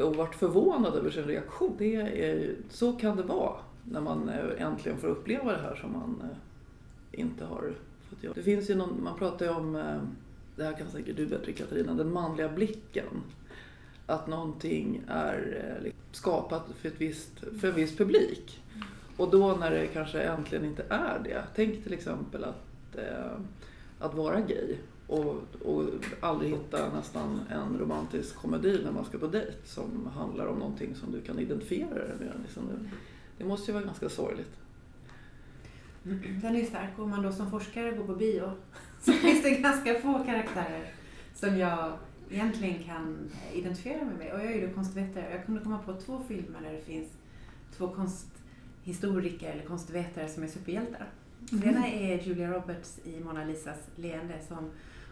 [0.00, 1.74] Och vart förvånad över sin reaktion.
[1.78, 5.92] Det är, så kan det vara när man eh, äntligen får uppleva det här som
[5.92, 7.72] man eh, inte har
[8.10, 8.34] fått göra.
[8.34, 10.00] Det finns ju någon, man pratar ju om, eh,
[10.56, 13.22] det här kan säkert du bättre Katarina, den manliga blicken.
[14.06, 18.60] Att någonting är liksom skapat för, ett visst, för en viss publik.
[19.16, 21.44] Och då när det kanske äntligen inte är det.
[21.54, 23.38] Tänk till exempel att, eh,
[23.98, 24.76] att vara gay
[25.06, 25.84] och, och
[26.20, 30.94] aldrig hitta nästan en romantisk komedi när man ska på dejt som handlar om någonting
[30.94, 32.32] som du kan identifiera dig med.
[32.42, 32.62] Liksom.
[33.38, 34.52] Det- måste ju vara ganska sorgligt.
[36.42, 36.98] Den är ju stark.
[36.98, 38.50] Om man då som forskare går på bio
[39.02, 40.92] så finns det ganska få karaktärer
[41.34, 41.92] som jag
[42.30, 44.32] egentligen kan identifiera mig med.
[44.32, 45.30] Och jag är ju då konstvetare.
[45.30, 47.08] Jag kunde komma på två filmer där det finns
[47.76, 48.26] två konst
[48.86, 51.06] konsthistoriker eller konstvetare som är superhjältar.
[51.50, 54.70] Den ena är Julia Roberts i Mona Lisas leende som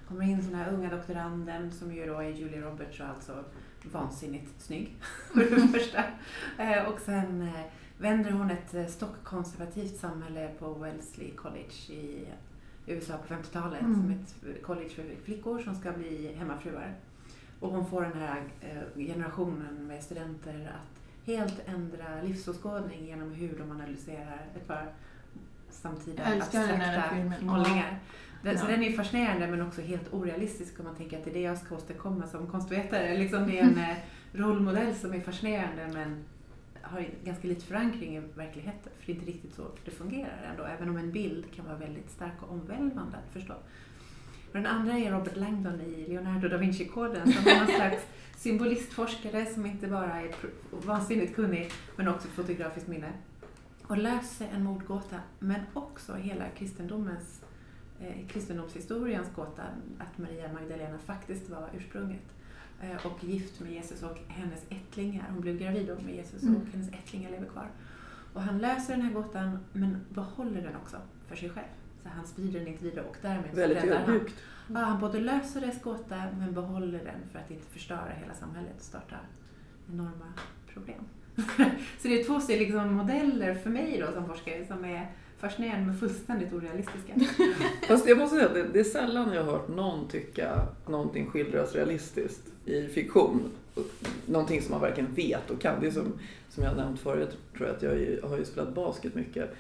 [0.09, 3.45] kommer in den här unga doktoranden som ju då är Julia Roberts och alltså
[3.93, 4.97] vansinnigt snygg
[5.33, 6.05] för det första.
[6.59, 7.61] Eh, Och sen eh,
[7.99, 12.29] vänder hon ett eh, stockkonservativt samhälle på Wellesley College i
[12.87, 13.95] USA på 50-talet Mm.
[13.95, 16.95] som ett college för flickor som ska bli hemmafruar.
[17.61, 18.43] Och hon får den här
[18.97, 24.87] generationen med studenter att helt ändra livsåskådning genom hur de analyserar ett par
[25.71, 27.99] samtida abstrakta målningar.
[28.43, 28.71] Den, Så Ja.
[28.71, 31.59] den är fascinerande men också helt orealistisk om man tänker att det är det jag
[31.59, 33.19] ska åstadkomma som konstvetare.
[33.19, 33.97] Liksom det är en eh,
[34.33, 36.25] rollmodell som är fascinerande men
[36.83, 38.93] har ganska lite förankring i verkligheten.
[38.99, 40.65] För det är inte riktigt så det fungerar ändå.
[40.65, 43.55] Även om en bild kan vara väldigt stark och omvälvande att förstå.
[44.55, 49.47] Och den andra är Robert Langdon i Leonardo da Vinci-koden som är någon slags symbolistforskare
[49.47, 50.35] som inte bara är
[50.71, 53.13] vansinnigt kunnig men också fotografiskt minne.
[53.87, 57.43] Och löser en mordgåta men också hela kristendomens
[58.01, 59.63] eh, kristendomshistoriens gåta
[59.99, 62.25] att Maria Magdalena faktiskt var ursprunget
[62.83, 65.25] eh, och gift med Jesus och hennes ättlingar.
[65.33, 66.57] Hon blev gravid med Jesus Mm.
[66.57, 67.67] och hennes ättlingar lever kvar.
[68.33, 70.97] Och han löser den här gåtan men behåller den också
[71.29, 71.67] för sig själv.
[72.05, 74.05] Så han sprider den inte vidare och därmed Väldigt räddar han.
[74.05, 74.35] ödmjukt.
[74.69, 78.73] Ja, han både löser dess gåta men behåller den för att inte förstöra hela samhället
[78.77, 79.17] och starta
[79.93, 80.33] enorma
[80.73, 81.05] problem.
[81.99, 85.99] så det är två liksom modeller för mig då som forskare som är fascinerande men
[85.99, 87.13] fullständigt orealistiska.
[87.89, 90.89] Fast jag måste säga att det, det är sällan jag har hört någon tycka att
[90.89, 93.51] någonting skildras realistiskt i fiktion.
[94.27, 95.81] Någonting som man verkligen vet och kan.
[95.81, 96.13] Det är som,
[96.49, 99.55] som jag nämnt förut, tror jag att jag har ju spelat basket mycket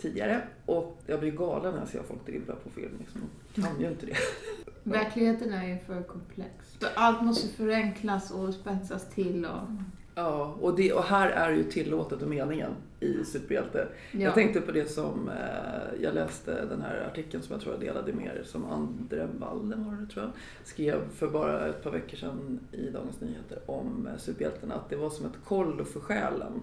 [0.00, 0.42] tidigare.
[0.66, 2.92] Och jag blir galen när jag ser folk dribbla på film.
[2.98, 3.20] Liksom.
[3.54, 4.16] Jag kan ju inte det.
[4.82, 6.50] Verkligheten är ju för komplex.
[6.94, 9.44] Allt måste förenklas och spetsas till.
[9.44, 9.68] Och...
[10.14, 13.88] Ja, och, det, och här är ju tillåtet och meningen i superhjälte.
[14.12, 14.20] Ja.
[14.20, 17.80] Jag tänkte på det som eh, jag läste den här artikeln som jag tror jag
[17.80, 20.32] delade med er som Andre Waldemar tror jag,
[20.64, 24.74] skrev för bara ett par veckor sedan i Dagens Nyheter om eh, superhjältarna.
[24.74, 26.62] Att det var som ett kollo för själen.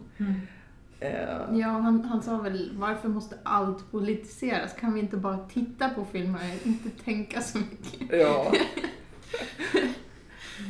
[1.00, 4.74] Eh, Ja, han, han sa väl varför måste allt politiseras?
[4.74, 8.20] Kan vi inte bara titta på filmer och inte tänka så mycket?
[8.20, 8.54] ja.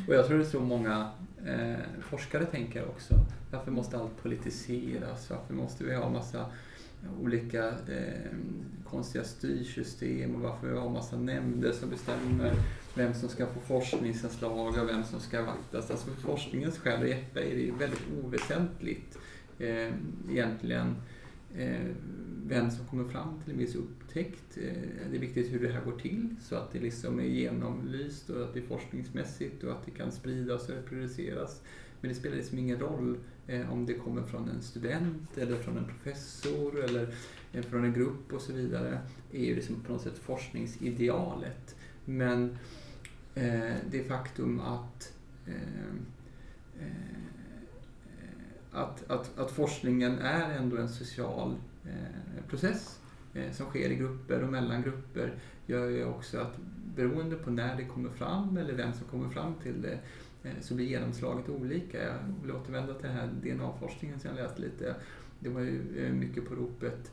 [0.08, 1.10] Och jag tror det är så många
[1.46, 3.14] eh, forskare tänker också.
[3.52, 5.30] Varför måste allt politiseras?
[5.30, 6.46] Varför måste vi ha massa
[7.22, 8.32] olika eh,
[8.90, 12.54] konstiga styrsystem och varför vi har massa nämnder som bestämmer
[12.96, 15.92] vem som ska få forskningsanslag och vem som ska vaktas.
[15.92, 19.18] Alltså för forskningens själ och hjärta är det väldigt oväsentligt
[19.60, 19.94] eh,
[20.30, 20.96] egentligen
[21.56, 21.86] eh,
[22.48, 24.58] vem som kommer fram till en viss upptäckt.
[24.58, 28.30] Eh, det är viktigt hur det här går till så att det liksom är genomlyst
[28.30, 31.62] och att det är forskningsmässigt och att det kan spridas och reproduceras.
[32.02, 33.18] Men det spelar liksom ingen roll
[33.48, 37.16] eh, om det kommer från en student eller från en professor eller
[37.54, 39.00] eh, från en grupp och så vidare.
[39.32, 41.76] Det är ju liksom på något sätt forskningsidealet.
[42.06, 42.58] Men
[43.36, 45.14] eh, det faktum att
[45.46, 45.54] eh,
[46.80, 47.37] eh,
[48.78, 53.00] att, att, att forskningen är ändå en social eh, process
[53.34, 55.34] eh, som sker i grupper och mellan grupper
[55.66, 56.58] gör ju också att
[56.96, 60.00] beroende på när det kommer fram eller vem som kommer fram till det
[60.44, 62.04] eh, så blir genomslaget olika.
[62.04, 64.96] Jag vill återvända till den här DNA-forskningen som jag läste lite.
[65.40, 67.12] Det var ju eh, mycket på ropet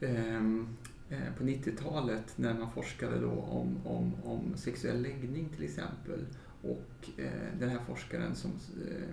[0.00, 0.68] ehm,
[1.10, 6.24] eh, på 90-talet när man forskade då om, om, om sexuell läggning till exempel.
[6.62, 9.08] Och eh, den här forskaren som eh,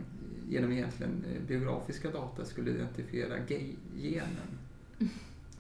[0.49, 4.58] genom egentligen eh, biografiska data skulle identifiera gay-genen.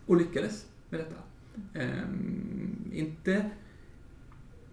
[0.05, 1.15] Och lyckades med detta.
[1.73, 3.49] Ehm, inte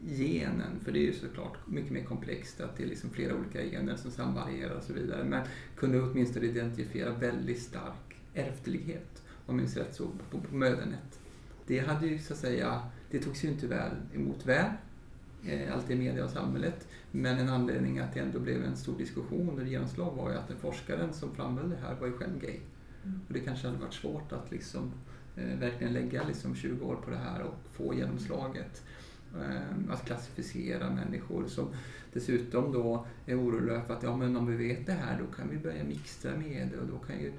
[0.06, 3.62] genen, för det är ju såklart mycket mer komplext att det är liksom flera olika
[3.62, 5.24] gener som samvarierar och så vidare.
[5.24, 5.46] Men
[5.76, 11.20] kunde åtminstone identifiera väldigt stark ärftlighet, om jag minns rätt, så på, på mödernet.
[11.66, 14.70] Det hade ju så att säga, det togs ju inte väl emot väl,
[15.46, 16.88] eh, allt i media och samhället.
[17.10, 20.48] Men en anledning att det ändå blev en stor diskussion och genomslag var ju att
[20.48, 22.60] den forskaren som framhöll det här var ju själv gay.
[23.28, 24.92] Och det kanske hade varit svårt att liksom,
[25.36, 28.82] eh, verkligen lägga liksom 20 år på det här och få genomslaget.
[29.40, 31.68] Eh, att klassificera människor som
[32.12, 35.50] dessutom då är oroliga för att ja, men om vi vet det här då kan
[35.50, 37.32] vi börja mixtra med det och då kan ju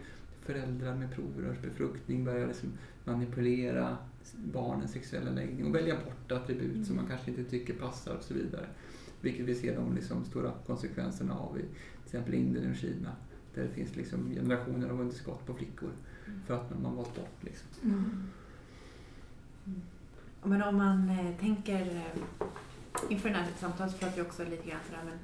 [0.45, 2.69] föräldrar med provrörsbefruktning börja liksom
[3.05, 3.97] manipulera
[4.37, 8.33] barnens sexuella läggning och välja bort attribut som man kanske inte tycker passar och så
[8.33, 8.65] vidare.
[9.21, 11.69] Vilket vi ser de liksom stora konsekvenserna av i till
[12.05, 13.11] exempel Indien och Kina.
[13.55, 15.89] Där det finns liksom generationer av underskott på flickor
[16.45, 17.37] för att man valt bort.
[17.41, 17.67] Liksom.
[17.83, 18.29] Mm.
[20.43, 22.47] Men om man eh, tänker eh,
[23.09, 25.17] inför det här samtalet så pratar vi också lite grann sådär, men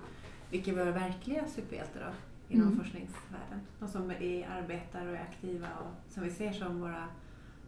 [0.51, 2.79] vilka är våra verkliga superhjältar då inom Mm.
[2.79, 3.59] forskningsvärlden?
[3.79, 7.07] De som är, arbetar och är aktiva och som vi ser som våra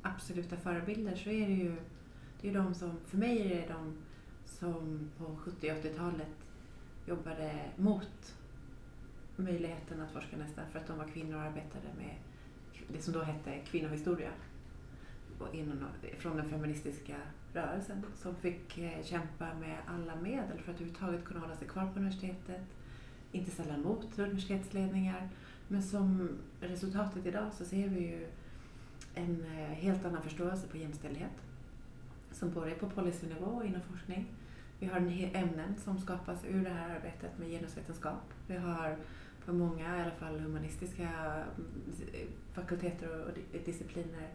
[0.01, 1.75] absoluta förebilder så är det ju
[2.41, 3.97] det är de som, för mig är det de
[4.45, 6.27] som på 70 och 80-talet
[7.05, 8.35] jobbade mot
[9.35, 12.15] möjligheten att forska nästan för att de var kvinnor och arbetade med
[12.87, 14.29] det som då hette kvinnohistoria
[15.51, 15.77] inom,
[16.17, 17.15] från den feministiska
[17.53, 21.85] rörelsen som fick eh, kämpa med alla medel för att överhuvudtaget kunna hålla sig kvar
[21.85, 22.61] på universitetet.
[23.31, 25.29] Inte sällan mot universitetsledningar.
[25.67, 26.29] Men som
[26.61, 28.27] resultatet idag så ser vi ju
[29.13, 31.31] en eh, helt annan förståelse på jämställdhet.
[32.31, 34.25] Som både är på policynivå och inom forskning.
[34.79, 38.33] Vi har en ämnen som skapas ur det här arbetet med genusvetenskap.
[38.47, 38.97] Vi har
[39.45, 41.09] på många, i alla fall humanistiska
[42.13, 44.29] eh, fakulteter och discipliner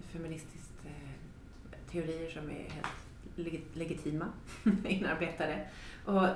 [0.00, 3.07] feministiskt eh, teorier som är helt
[3.74, 4.26] legitima,
[4.84, 5.68] inarbetade.
[6.04, 6.26] Och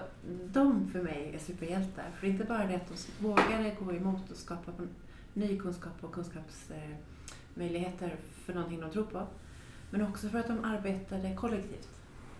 [0.53, 2.11] de för mig är superhjältar.
[2.21, 2.95] För inte bara det att de
[3.27, 4.73] vågade gå emot och skapa
[5.33, 9.27] ny kunskap och kunskapsmöjligheter för någonting de tror på.
[9.91, 11.89] Men också för att de arbetade kollektivt.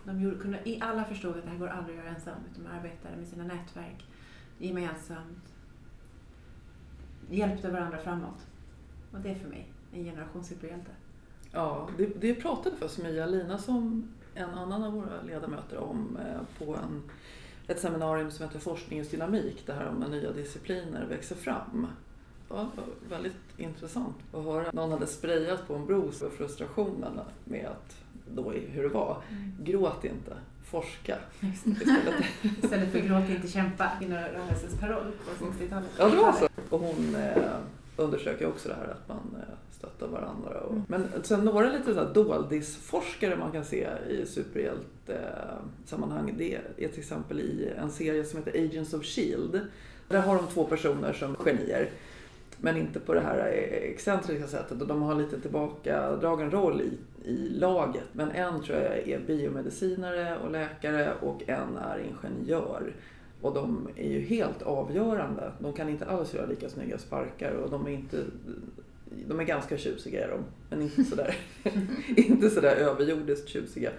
[0.03, 2.39] De gjorde, kunde, alla förstod att det här går aldrig att göra ensam.
[2.51, 4.05] Utan de arbetade med sina nätverk
[4.57, 5.53] gemensamt.
[7.29, 8.47] Hjälpte varandra framåt.
[9.11, 10.91] Och det är för mig en generation superhjälte.
[11.51, 16.65] Ja, det, det pratade faktiskt Mia Lina som en annan av våra ledamöter om eh,
[16.65, 17.03] på en,
[17.67, 21.87] ett seminarium som heter Forskningens dynamik, det här om när nya discipliner växer fram.
[22.49, 24.71] Ja, det var väldigt intressant att höra.
[24.71, 27.97] Någon hade sprayat på en bro för frustrationen med att
[28.35, 29.17] då hur det var.
[29.59, 30.33] Gråt inte,
[30.65, 31.17] forska.
[31.39, 32.25] Istället.
[32.63, 35.89] Istället för gråt inte kämpa, kvinnorörelsens paroll på 60-talet.
[35.97, 36.47] Ja, det var så.
[36.69, 37.57] Och hon eh,
[37.97, 39.53] underströk ju också det här att man eh,
[39.83, 40.59] stöttar varandra.
[40.59, 40.83] Och, Mm.
[40.87, 47.39] Men sen några lite så doldisforskare man kan se i superhjältesammanhang, det är till exempel
[47.39, 49.61] i en serie som heter Agents of Shield.
[50.07, 51.89] Där har de två personer som genier.
[52.57, 53.39] Men inte på det här
[53.71, 54.81] excentriska sättet.
[54.81, 56.97] Och de har lite tillbakadragen roll i,
[57.29, 58.03] i laget.
[58.11, 62.93] Men en tror jag är biomedicinare och läkare och en är ingenjör.
[63.41, 65.51] Och de är ju helt avgörande.
[65.59, 68.17] De kan inte alls göra lika snygga sparkar och de är inte
[69.27, 71.35] de är ganska tjusiga är de, men inte sådär,
[72.15, 73.91] inte sådär överjordiskt tjusiga.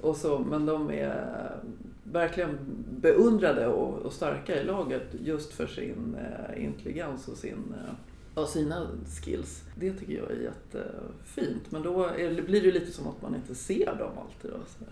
[0.00, 1.60] Och så, men de är
[2.04, 2.58] verkligen
[3.00, 7.94] beundrade och, och starka i laget just för sin eh, intelligens och sin, eh,
[8.42, 8.88] och sina
[9.22, 9.64] skills.
[9.76, 11.70] Det tycker jag är jättefint.
[11.70, 14.50] Men då är, blir det lite som att man inte ser dem alltid.
[14.50, 14.84] Då, så.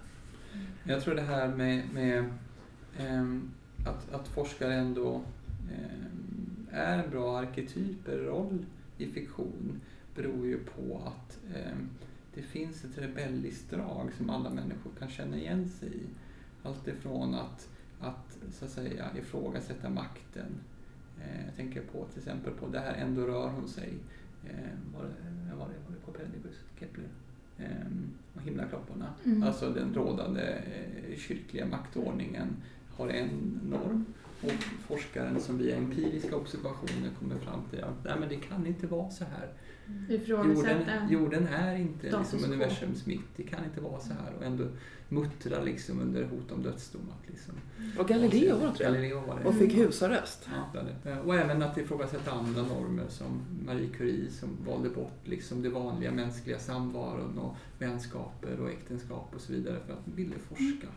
[0.85, 2.19] Jag tror det här med, med
[2.99, 3.37] eh,
[3.87, 5.23] att, att forskare ändå
[5.71, 8.67] eh, är en bra arketyp roll
[9.01, 9.81] i fiktion
[10.15, 11.77] beror ju på att eh,
[12.35, 16.07] det finns ett rebelliskt drag som alla människor kan känna igen sig i.
[16.63, 17.69] Allt ifrån att,
[18.01, 20.61] att, så att säga, ifrågasätta makten.
[21.21, 23.95] Eh, jag tänker på till exempel på det här Ändå rör hon sig.
[24.45, 26.57] Eh, var, det, var, det, var det Copernicus?
[26.81, 27.09] Kepler?
[27.59, 27.67] Eh,
[28.35, 29.15] och himlakropparna.
[29.25, 29.43] Mm.
[29.43, 32.57] Alltså den rådande eh, kyrkliga maktordningen
[32.91, 34.05] har en norm
[34.43, 38.87] och forskaren som via empiriska observationer kommer fram till att nej, men det kan inte
[38.87, 39.53] vara så här.
[40.25, 44.65] Jorden, jorden är inte liksom universums mitt, det kan inte vara så här och ändå
[45.09, 47.13] muttrar liksom under hot om dödsdom.
[47.27, 47.55] Liksom.
[47.99, 49.49] Och Galileo var det, Galileo var det.
[49.49, 50.49] Och fick husarrest.
[51.05, 55.69] Ja, och även att ifrågasätta andra normer som Marie Curie som valde bort liksom det
[55.69, 60.89] vanliga mänskliga samvaron och vänskaper och äktenskap och så vidare för att ville forska.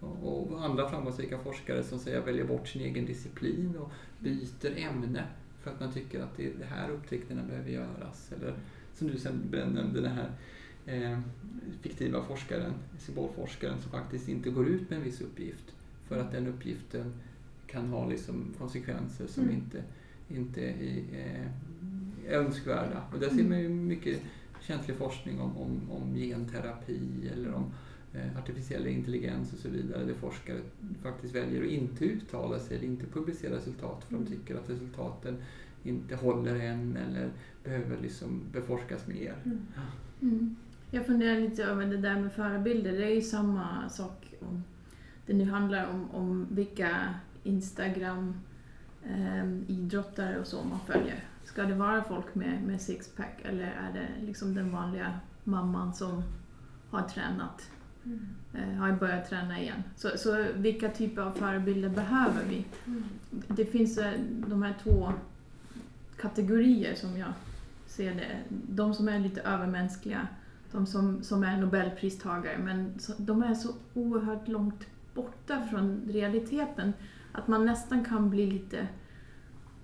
[0.00, 5.24] Och andra framgångsrika forskare som säger väljer bort sin egen disciplin och byter ämne
[5.62, 8.32] för att man tycker att det är det här upptäckterna behöver göras.
[8.36, 8.54] Eller
[8.94, 10.30] som du sen benämnde den här
[10.86, 11.18] eh,
[11.80, 15.74] fiktiva forskaren, symbolforskaren som faktiskt inte går ut med en viss uppgift
[16.08, 17.12] för att den uppgiften
[17.66, 19.54] kan ha liksom konsekvenser som mm.
[19.54, 19.82] inte,
[20.28, 21.04] inte är,
[22.26, 23.02] är önskvärda.
[23.12, 24.20] Och där ser man ju mycket
[24.60, 27.89] känslig forskning om, om, om genterapi eller om Eh,
[28.38, 30.60] artificiell intelligens och så vidare, där forskare
[31.02, 34.32] faktiskt väljer att inte uttala sig eller inte publicera resultat för de mm.
[34.32, 35.36] tycker att resultaten
[35.82, 37.30] inte håller än eller
[37.64, 39.34] behöver liksom beforskas mer.
[39.44, 39.60] Mm.
[40.22, 40.56] Mm.
[40.90, 42.92] Jag funderar lite över det där med förebilder.
[42.92, 44.64] Det är ju samma sak om
[45.26, 48.34] det nu handlar om, om vilka Instagram
[49.04, 51.24] eh, idrottare och så man följer.
[51.44, 56.22] Ska det vara folk med, med sixpack eller är det liksom den vanliga mamman som
[56.90, 57.70] har tränat
[58.04, 58.78] Mm.
[58.78, 59.82] Har börjat träna igen.
[59.96, 62.64] Så, så vilka typer av förebilder behöver vi?
[62.86, 63.04] Mm.
[63.48, 64.12] Det finns eh,
[64.46, 65.12] de här två
[66.16, 67.32] kategorier som jag
[67.86, 68.38] ser det.
[68.48, 70.28] De som är lite övermänskliga,
[70.72, 76.92] de som, som är nobelpristagare, men de är så oerhört långt borta från realiteten
[77.32, 78.88] att man nästan kan bli lite,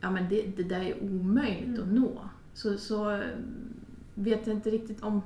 [0.01, 1.83] ja men det, det där är omöjligt mm.
[1.83, 2.29] att nå.
[2.55, 3.23] Så, så
[4.15, 5.23] vet jag inte riktigt om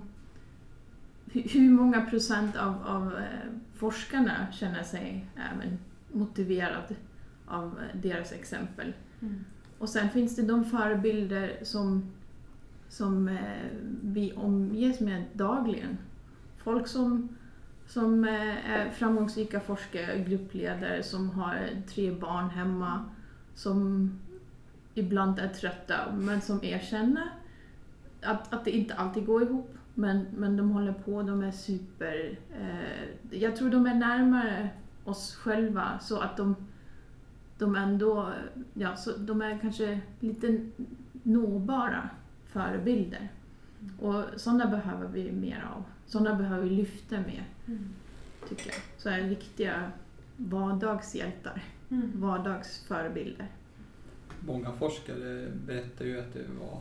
[1.32, 5.78] hur många procent av, av eh, forskarna känner sig även
[6.12, 6.94] motiverad
[7.46, 8.92] av eh, deras exempel.
[9.22, 9.44] Mm.
[9.78, 12.10] Och sen finns det de förebilder som,
[12.88, 13.66] som eh,
[14.02, 15.98] vi omges med dagligen.
[16.58, 17.28] Folk som,
[17.86, 23.04] som är framgångsrika forskare, gruppledare, som har tre barn hemma,
[23.54, 24.10] som
[24.94, 27.30] ibland är trötta men som erkänner
[28.22, 29.76] att, att det inte alltid går ihop.
[30.00, 32.38] Men, men de håller på, de är super...
[32.60, 34.70] Eh, jag tror de är närmare
[35.04, 36.56] oss själva så att de,
[37.58, 38.32] de ändå...
[38.74, 40.60] Ja, så de är kanske lite
[41.22, 42.10] nåbara
[42.46, 43.28] förebilder.
[43.80, 43.98] Mm.
[43.98, 45.84] Och sådana behöver vi mer av.
[46.06, 47.88] Sådana behöver vi lyfta mer, mm.
[48.48, 48.78] tycker jag.
[48.98, 49.90] Så är riktiga
[50.36, 52.10] vardagshjältar, mm.
[52.14, 53.46] vardagsförebilder.
[54.46, 56.80] Många forskare berättar ju att det var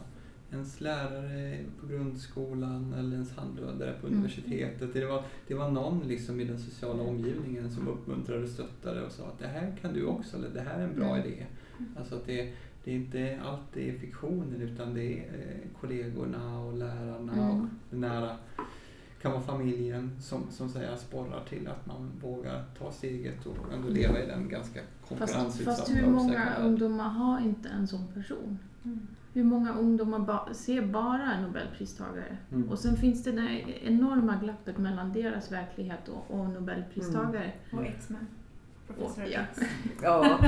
[0.51, 4.19] ens lärare på grundskolan eller ens handledare på mm.
[4.19, 4.93] universitetet.
[4.93, 9.11] Det var, det var någon liksom i den sociala omgivningen som uppmuntrade och stöttade och
[9.11, 11.27] sa att det här kan du också, eller det här är en bra mm.
[11.27, 11.45] idé.
[11.97, 17.33] Alltså att det, det är inte alltid fiktionen utan det är eh, kollegorna och lärarna
[17.33, 17.49] mm.
[17.49, 18.35] och den nära
[19.21, 23.89] kan vara familjen som, som säger sporrar till att man vågar ta steget och ändå
[23.89, 28.59] leva i den ganska konkurrensutsatta Fast, fast hur många ungdomar har inte en sån person?
[28.83, 32.37] Mm hur många ungdomar ba ser bara nobelpristagare?
[32.51, 32.69] Mm.
[32.69, 37.51] Och sen finns det det enorma glappet mellan deras verklighet och, och nobelpristagare.
[37.71, 37.79] Mm.
[37.79, 38.27] Och X-Men.
[39.31, 39.39] ja.
[40.01, 40.39] ja,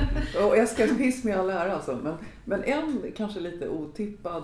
[0.47, 1.99] och eskapism i all ära alltså.
[2.03, 2.15] Men,
[2.45, 4.43] men en kanske lite otippad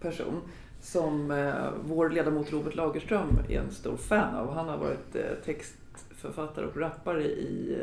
[0.00, 0.40] person
[0.80, 4.54] som eh, vår ledamot Robert Lagerström är en stor fan av.
[4.54, 5.74] Han har varit eh, text
[6.20, 7.76] författare och rappare i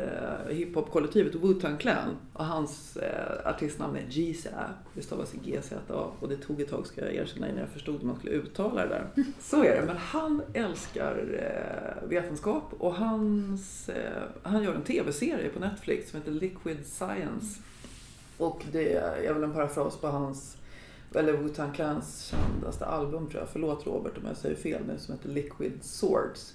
[0.48, 2.16] uh, hiphop-kollektivet Wu-Tang Clan.
[2.32, 4.70] Och hans uh, artistnamn är Giza.
[4.94, 5.76] Det stavas GZA
[6.20, 8.82] och det tog ett tag ska jag erkänna innan jag förstod hur man skulle uttala
[8.82, 9.06] det där.
[9.40, 13.90] Så är det, men han älskar uh, vetenskap och hans,
[14.42, 17.60] han gör en tv-serie på Netflix som heter Liquid Science.
[18.38, 20.58] Och det är väl en parafras på hans
[21.14, 25.14] eller Wu-Tang Clans kändaste album tror jag, förlåt Robert om jag säger fel nu, som
[25.14, 26.54] heter Liquid Swords.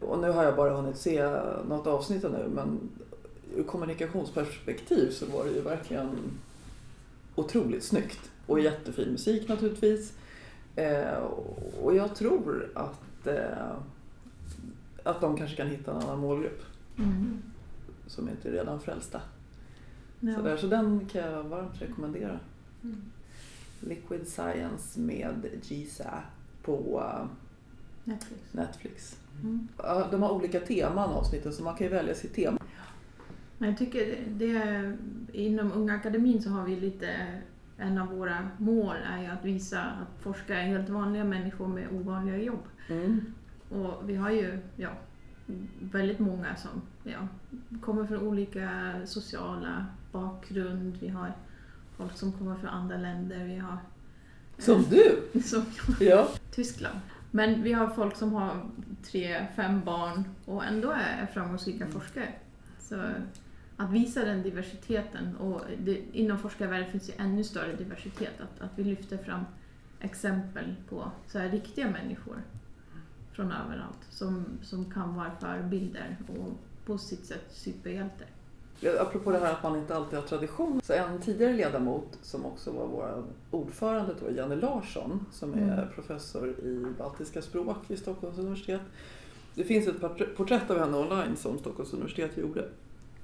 [0.00, 1.30] Och nu har jag bara hunnit se
[1.68, 2.78] något avsnitt nu men
[3.56, 6.10] ur kommunikationsperspektiv så var det ju verkligen
[7.34, 8.30] otroligt snyggt.
[8.46, 10.12] Och jättefin musik naturligtvis.
[10.76, 11.16] Eh,
[11.82, 13.72] och jag tror att, eh,
[15.02, 16.62] att de kanske kan hitta en annan målgrupp.
[16.98, 17.42] Mm.
[18.06, 19.20] Som inte är redan frälsta.
[20.20, 20.34] Ja.
[20.34, 22.40] Så, där, så den kan jag varmt rekommendera.
[22.82, 23.02] Mm.
[23.80, 26.22] Liquid Science med Giza
[26.62, 27.26] på uh,
[28.04, 28.42] Netflix.
[28.52, 29.16] Netflix.
[29.42, 29.68] Mm.
[30.10, 32.58] De har olika teman avsnitten så man kan ju välja sitt tema.
[33.58, 34.96] Jag tycker det,
[35.32, 37.26] inom Unga Akademin så har vi lite,
[37.76, 41.88] en av våra mål är ju att visa att forskare är helt vanliga människor med
[41.92, 42.64] ovanliga jobb.
[42.88, 43.20] Mm.
[43.70, 44.90] Och vi har ju ja,
[45.80, 46.70] väldigt många som
[47.04, 47.28] ja,
[47.80, 50.96] kommer från olika sociala bakgrund.
[51.00, 51.32] Vi har
[51.96, 53.44] folk som kommer från andra länder.
[53.44, 53.78] Vi har
[54.58, 55.40] Som du!
[55.42, 55.64] som
[56.00, 56.28] Ja.
[56.50, 57.00] Tyskland.
[57.30, 58.70] Men vi har folk som har
[59.02, 62.00] tre, fem barn och ändå är framgångsrika Mm.
[62.00, 62.32] forskare.
[62.78, 63.00] Så
[63.76, 68.40] att visa den diversiteten och det, inom forskarvärlden finns ju ännu större diversitet.
[68.40, 69.44] Att, att vi lyfter fram
[70.00, 72.42] exempel på så här riktiga människor
[73.32, 76.52] från överallt som, som kan vara förebilder och
[76.86, 78.26] på sitt sätt superhjältar.
[79.00, 80.80] Apropå det här att man inte alltid har tradition.
[80.84, 85.84] Så en tidigare ledamot som också var vår ordförande då, Janne Larsson, som är Mm.
[85.94, 88.80] professor i baltiska språk vid Stockholms universitet.
[89.54, 92.64] Det finns ett portr- porträtt av henne online som Stockholms universitet gjorde.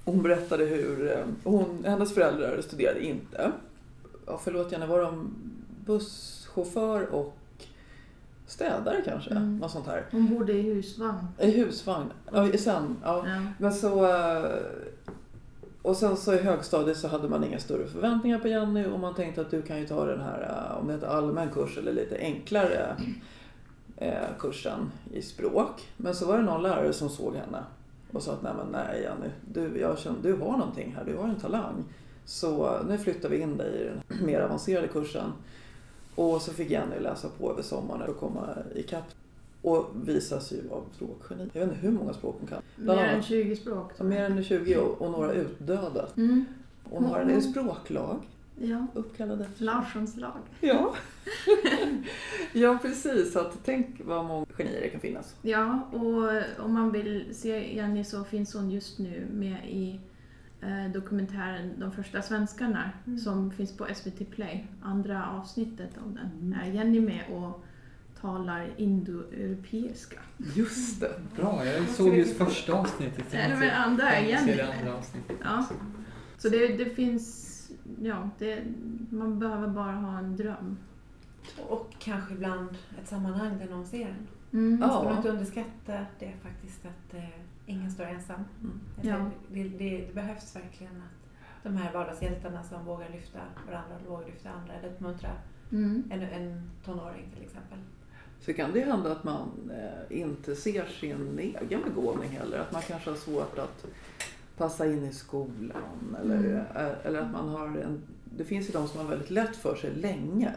[0.05, 3.51] Hon berättade hur eh, hon, hennes föräldrar studerade inte.
[4.25, 5.33] Ja, förlåt Janne, var de
[5.85, 7.37] busschaufför och
[8.47, 9.31] städare kanske?
[9.31, 9.57] Mm.
[9.57, 10.05] Något sånt här.
[10.11, 11.17] Hon bodde i husvagn.
[11.39, 12.07] I husvagn.
[12.33, 12.95] Ja, sen.
[13.03, 13.23] Ja.
[13.27, 13.41] Ja.
[13.59, 14.05] Men så...
[15.87, 19.15] Och sen så i högstadiet så hade man inga större förväntningar på Jenny och man
[19.15, 21.93] tänkte att du kan ju ta den här, eh, om det heter allmän kurs eller
[21.93, 22.95] lite enklare
[23.97, 25.87] eh, kursen i språk.
[25.97, 27.63] Men så var det någon lärare som såg henne
[28.11, 31.17] och sa att nej men nej Jenny, du, jag känner, du har någonting här, du
[31.17, 31.83] har en talang.
[32.25, 35.33] Så nu flyttar vi in dig i den mer avancerade kursen.
[36.15, 39.05] Och så fick Jenny läsa på över sommaren och komma ikapp.
[39.61, 41.49] Och visas ju vara språkgeni.
[41.53, 42.61] Jag vet inte hur många språk hon kan.
[42.75, 43.25] Bland Mer än annat.
[43.25, 43.91] 20 språk.
[43.97, 46.07] Så mer än 20 och, och några utdöda.
[46.17, 46.45] Mm.
[46.83, 48.19] Hon har en språklag
[48.61, 48.87] Ja.
[48.93, 50.37] uppkallad efter Larssons lag.
[50.61, 50.93] Ja.
[52.53, 53.35] ja, precis.
[53.35, 55.35] Att tänk vad många genier det kan finnas.
[55.41, 59.99] Ja, och om man vill se Jenny så finns hon just nu med i
[60.61, 63.19] eh, dokumentären De första svenskarna Mm.
[63.19, 64.67] som finns på SVT Play.
[64.83, 66.59] Andra avsnittet av den Mm.
[66.59, 67.63] är Jenny med och
[68.21, 70.19] talar indoeuropeiska.
[70.55, 71.11] Just det.
[71.35, 73.25] Bra, jag såg just första avsnittet.
[73.33, 75.37] Nej, men andra det andra avsnittet.
[75.43, 75.65] Ja.
[76.37, 78.63] Så det, det finns, ja, det,
[79.09, 80.77] man behöver bara ha en dröm.
[81.67, 82.69] Och kanske ibland
[83.01, 84.27] ett sammanhang där någon ser en.
[84.53, 84.79] Mm.
[84.81, 84.87] Ja.
[84.87, 87.29] Man ska inte underskatta det faktiskt att eh,
[87.65, 88.43] ingen står ensam.
[88.61, 88.79] Mm.
[89.01, 89.29] Ja.
[89.51, 94.25] Det, det, det behövs verkligen att de här vardagshjältarna som vågar lyfta varandra och vågar
[94.27, 95.29] lyfta andra eller uppmuntra
[95.71, 96.03] Mm.
[96.11, 97.77] en, en tonåring till exempel.
[98.41, 102.59] Så kan det hända att man eh, inte ser sin egen begåvning heller.
[102.59, 103.85] Att man kanske har svårt att
[104.57, 106.17] passa in i skolan.
[106.21, 106.55] Eller, Mm.
[106.55, 108.01] eh, eller att man har en...
[108.37, 110.51] Det finns ju de som har väldigt lätt för sig länge.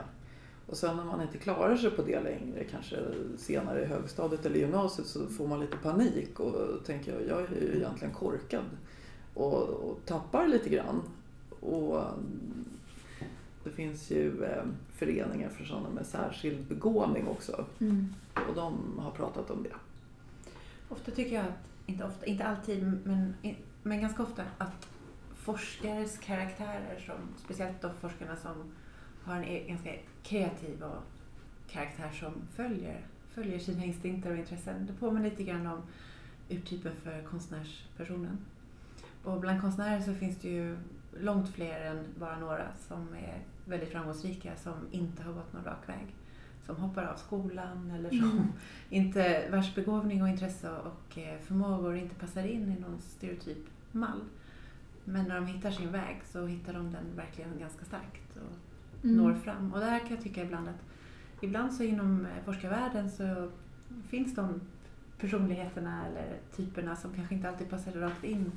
[0.66, 2.96] Och sen när man inte klarar sig på det längre, kanske
[3.38, 7.76] senare i högstadiet eller gymnasiet, så får man lite panik och tänker jag är ju
[7.76, 8.64] egentligen korkad.
[9.34, 11.02] Och, och tappar lite grann.
[11.60, 12.64] Och mm,
[13.64, 14.62] det finns ju eh,
[15.00, 17.64] föreningar för sådana med särskild begåvning också.
[17.80, 18.14] Mm.
[18.48, 19.74] Och de har pratat om det.
[20.88, 23.34] Ofta tycker jag att, inte, ofta, inte alltid, men,
[23.82, 24.88] men ganska ofta, att
[25.34, 28.72] forskares karaktärer, som, speciellt de forskarna som
[29.22, 29.90] har en e- ganska
[30.22, 31.02] kreativ och
[31.68, 34.86] karaktär som följer, följer sina instinkter och intressen.
[34.86, 35.82] Det påminner lite grann om
[36.48, 38.38] urtypen för konstnärspersonen.
[39.24, 40.78] Och bland konstnärer så finns det ju
[41.20, 43.38] långt fler än bara några som är
[43.70, 46.14] väldigt framgångsrika som inte har gått någon rak väg.
[46.66, 48.44] Som hoppar av skolan eller som Mm.
[48.90, 53.58] inte vars begåvning och intresse och eh, förmågor inte passar in i någon stereotyp
[53.92, 54.20] mall.
[55.04, 58.56] Men när de hittar sin väg så hittar de den verkligen ganska starkt och
[59.04, 59.16] Mm.
[59.16, 59.72] når fram.
[59.74, 60.84] Och där kan jag tycka ibland att
[61.40, 63.50] ibland så inom eh, forskarvärlden så
[64.08, 64.60] finns de
[65.18, 68.52] personligheterna eller typerna som kanske inte alltid passar rakt in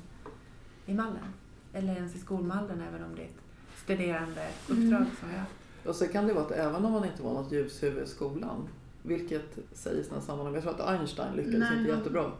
[0.86, 1.24] i mallen.
[1.72, 3.43] Eller ens i skolmallen även om det är ett
[3.84, 5.06] studerande uppdrag Mm.
[5.20, 5.44] som jag
[5.88, 8.68] Och så kan det vara att även om man inte var något ljushuvud i skolan,
[9.02, 12.32] vilket sägs i sammanhang, jag tror att Einstein lyckades Nej, inte jättebra.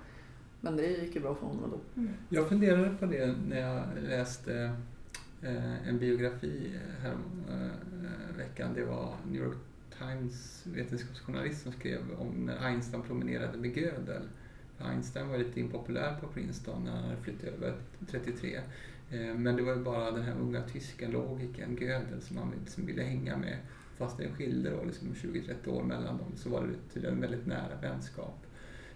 [0.61, 2.09] Men det gick ju bra för honom ändå.
[2.29, 4.77] Jag funderade på det när jag läste
[5.43, 6.73] eh, en biografi
[7.03, 7.17] här
[7.51, 8.71] eh, veckan.
[8.75, 9.57] Det var New York
[9.99, 14.23] Times vetenskapsjournalist som skrev om när Einstein promenerade med Gödel.
[14.79, 17.75] Einstein var lite impopulär på Princeton när han hade flyttat över
[18.11, 18.61] 33.
[19.11, 22.87] Eh, men det var ju bara den här unga tyska logikern Gödel som han liksom
[22.87, 23.59] ville hänga med.
[23.97, 27.47] Fast det skilde då liksom 20-30 år mellan dem så var det tydligen en väldigt
[27.47, 28.47] nära vänskap.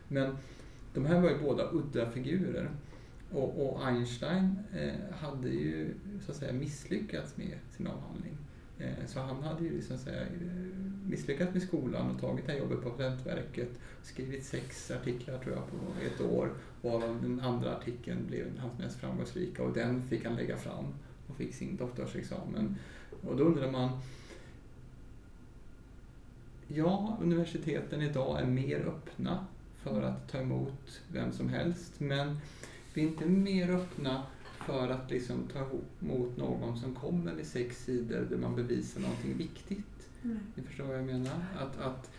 [0.09, 0.36] Men
[0.94, 2.70] de här var ju båda udda figurer.
[3.32, 5.94] Och, och Einstein eh, hade ju
[6.26, 8.36] så att säga misslyckats med sin avhandling.
[8.78, 10.28] Eh, så han hade ju liksom, så att säga, eh,
[11.06, 13.70] misslyckats med skolan och tagit det här jobbet på Patentverket.
[14.02, 16.50] Skrivit sex artiklar tror jag på ett år.
[16.83, 20.85] Varav den andra artikeln blev hans mest framgångsrika och den fick han lägga fram
[21.26, 22.76] och fick sin doktorsexamen.
[23.22, 23.91] Och då undrar man
[26.70, 29.47] Ja, universiteten idag är mer öppna
[29.83, 32.01] för att ta emot vem som helst.
[32.01, 32.37] Men
[32.95, 34.22] vi är inte mer öppna
[34.66, 35.66] för att liksom ta
[36.01, 40.09] emot någon som kommer med sex sidor där man bevisar någonting viktigt.
[40.55, 41.45] Ni förstår vad jag menar?
[41.59, 42.11] Att, att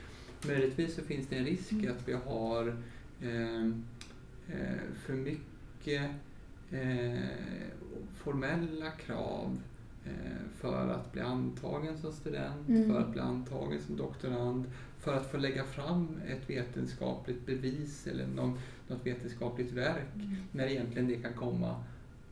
[0.48, 2.68] möjligtvis så finns det en risk att vi har
[3.22, 3.72] eh,
[5.06, 6.12] för mycket
[6.72, 7.20] eh,
[8.16, 9.60] formella krav
[10.06, 12.90] eh, för att bli antagen som student, Mm.
[12.90, 14.64] för att bli antagen som doktorand,
[15.00, 20.08] för att få lägga fram ett vetenskapligt bevis eller någon, något vetenskapligt verk
[20.52, 21.84] när egentligen det kan komma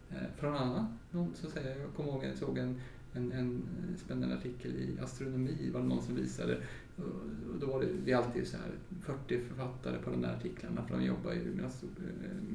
[0.09, 0.97] eh, från annan.
[1.11, 2.82] Någon, så att säga, jag kommer ihåg jag såg en,
[3.13, 3.61] en, en
[4.05, 6.57] spännande artikel i astronomi, var det någon som visade.
[6.97, 8.71] Och- då var det, det alltid så här
[9.01, 11.89] 40 författare på de där artiklarna för de jobbar ju med massor,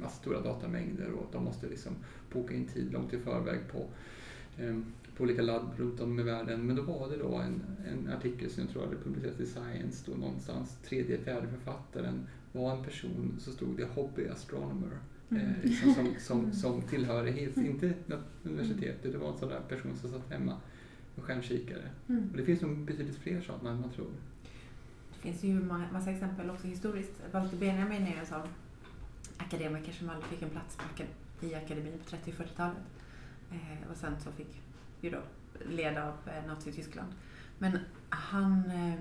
[0.02, 1.92] eh, stora datamängder och de måste liksom
[2.32, 3.86] boka in tid långt i förväg på,
[4.62, 4.78] eh,
[5.16, 6.66] på olika labb runt om i världen.
[6.66, 7.62] Men då var det då en,
[7.92, 12.76] en artikel som jag tror hade publicerats i Science då någonstans, tredje, fjärde författaren var
[12.76, 14.98] en person, så stod det hobby astronomer.
[15.30, 15.46] Mm.
[15.46, 19.96] Eh, liksom som, som, som tillhörighet, inte något universitet, det var en sån där person
[19.96, 20.56] som satt hemma
[21.14, 21.90] med stjärnkikare.
[22.08, 22.30] Mm.
[22.30, 24.10] Och det finns nog betydligt fler sådana än man tror.
[25.22, 27.12] Det finns ju en massa exempel också historiskt.
[27.32, 28.48] Walter Benjamin är ju en sån
[29.36, 30.78] akademiker som aldrig fick en plats
[31.40, 32.76] i akademin på 30 och 40-talet.
[33.50, 34.62] Eh, och sen så fick
[35.00, 35.18] ju då
[35.68, 37.12] leda av eh, Nazityskland.
[37.58, 39.00] Men han, eh,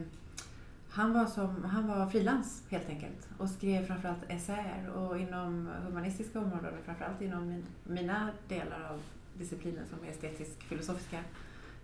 [0.89, 6.39] han var, som, han var frilans helt enkelt och skrev framförallt essäer och inom humanistiska
[6.39, 9.01] områden, framförallt inom min, mina delar av
[9.37, 11.23] disciplinen som är estetisk-filosofiska,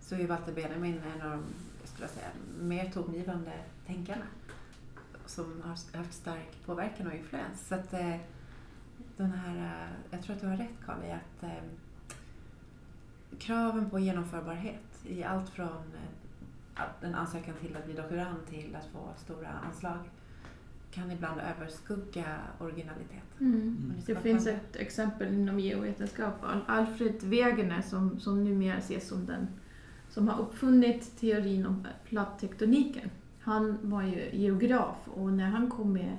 [0.08, 1.44] så är Walter Benjamin en av de
[1.82, 2.28] jag skulle säga,
[2.62, 3.52] mer tongivande
[3.88, 4.26] tänkarna
[5.26, 7.68] som har haft stark påverkan och influens.
[7.68, 8.16] Så att, eh,
[9.18, 11.64] den här, eh, jag tror att du har rätt Karl i att eh,
[13.40, 15.84] kraven på genomförbarhet i allt från
[16.76, 19.98] att en ansökan till att bli doktorand till att få stora anslag
[20.92, 23.40] kan ibland överskugga originalitet.
[23.40, 23.94] Mm.
[23.98, 26.34] Och det Det finns ett exempel inom geovetenskap.
[26.44, 29.48] Al- Alfred Wegener som, som numera ses som den
[30.18, 33.10] som har uppfunnit teorin om plattektoniken.
[33.40, 36.18] Han var ju geograf och när han kom med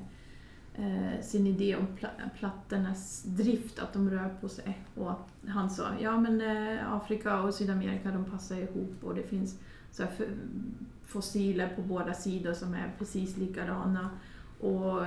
[0.74, 4.78] eh, sin idé om pla- plattornas drift, att de rör på sig.
[4.94, 5.12] Och
[5.48, 9.58] han sa ja men eh, Afrika och Sydamerika de passar ihop och det finns
[9.90, 10.12] så här
[11.04, 14.10] fossiler på båda sidor som är precis likadana.
[14.60, 15.02] Och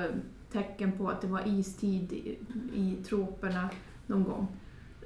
[0.51, 2.39] tecken på att det var istid i,
[2.73, 3.69] i troperna
[4.07, 4.47] någon gång.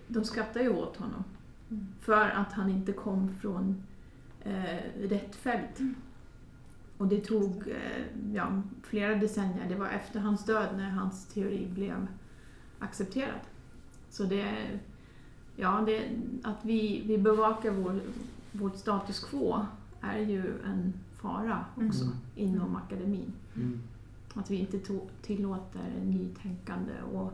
[0.07, 1.23] De skrattar ju åt honom.
[1.71, 1.85] Mm.
[1.99, 3.83] För att han inte kom från
[4.43, 5.79] eh, rätt fält.
[6.97, 9.69] Och det tog eh, ja, flera decennier.
[9.69, 12.07] Det var efter hans död när hans teori blev
[12.79, 13.39] accepterad.
[14.09, 14.79] Så det,
[15.55, 16.09] ja, det,
[16.43, 17.99] att vi, vi bevakar vår,
[18.51, 19.65] vårt status quo
[20.01, 22.15] är ju en fara också Mm.
[22.35, 23.33] inom akademin.
[23.55, 23.79] Mm.
[24.33, 27.33] Att vi inte to- tillåter nytänkande och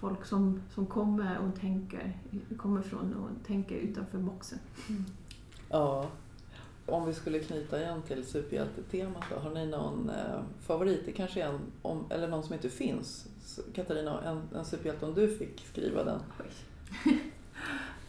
[0.00, 2.18] folk som, som kommer och tänker,
[2.56, 4.58] kommer från och tänker utanför boxen.
[5.68, 6.10] Ja.
[6.86, 9.38] Om vi skulle knyta igen till superhjältetemat då.
[9.38, 11.06] Har ni någon eh, favorit?
[11.06, 13.28] Det kanske är en, om, eller någon som inte finns.
[13.74, 16.20] Katarina, en, en superhjälte om du fick skriva den.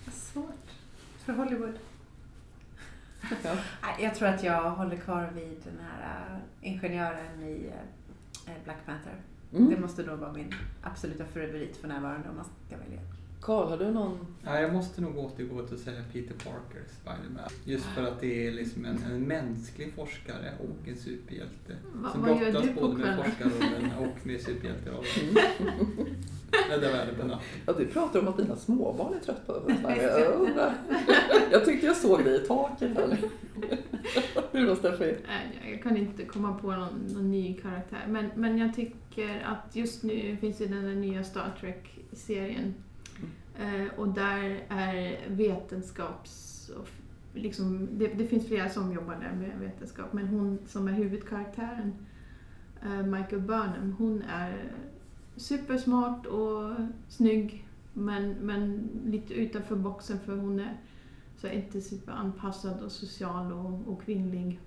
[0.05, 0.69] Vad svårt.
[1.17, 1.73] För Hollywood.
[3.43, 3.55] Ja.
[3.81, 7.71] Nej, Jag tror att jag håller kvar vid den här äh, ingenjören i
[8.47, 9.15] äh, Black Panther.
[9.51, 9.81] Det Mm.
[9.81, 12.99] måste då vara min absoluta favorit för närvarande om man ska välja.
[13.41, 14.17] Karl, har du någon?
[14.43, 17.49] Ja, jag måste nog återgå till att säga Peter Parker, Spiderman.
[17.65, 21.75] Just för att det är liksom en, en mänsklig forskare och en superhjälte.
[21.93, 25.37] Va, som vad gör brottas du på både med forskarrollen och med superhjälterollen.
[26.69, 27.45] Rädda världen på natten.
[27.65, 29.53] Ja, du pratar om att dina småbarn är trötta.
[30.01, 30.73] Jag undrar.
[31.51, 33.17] Jag tyckte jag såg dig i taket här.
[34.51, 35.15] Hur då Steffi?
[35.71, 38.05] Jag kan inte komma på någon, någon ny karaktär.
[38.07, 42.73] Men, men jag tycker att just nu finns det den där nya Star Trek-serien.
[43.59, 46.69] Eh, och där är vetenskaps...
[46.69, 46.87] och
[47.33, 51.93] Liksom, det, det finns flera som jobbar där med vetenskap, men hon som är huvudkaraktären,
[52.83, 54.71] eh, Michael Burnham, hon är
[55.35, 56.75] supersmart och
[57.07, 60.77] snygg, men, men lite utanför boxen för hon är
[61.41, 64.59] så inte superanpassad och social och, och kvinnlig.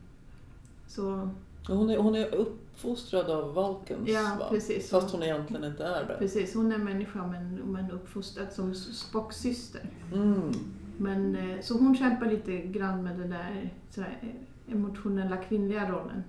[0.87, 1.31] Så
[1.69, 4.47] Hon är, hon är uppfostrad av Vulcans Ja, va?
[4.51, 4.91] precis.
[4.91, 6.17] Fast hon egentligen inte är det.
[6.19, 9.91] precis, hon är människa men, men uppfostrad som Spocks syster.
[10.13, 10.53] Mm.
[10.99, 16.25] Men, eh, så hon kämpar lite grann med den där sådär, eh, emotionella kvinnliga rollen.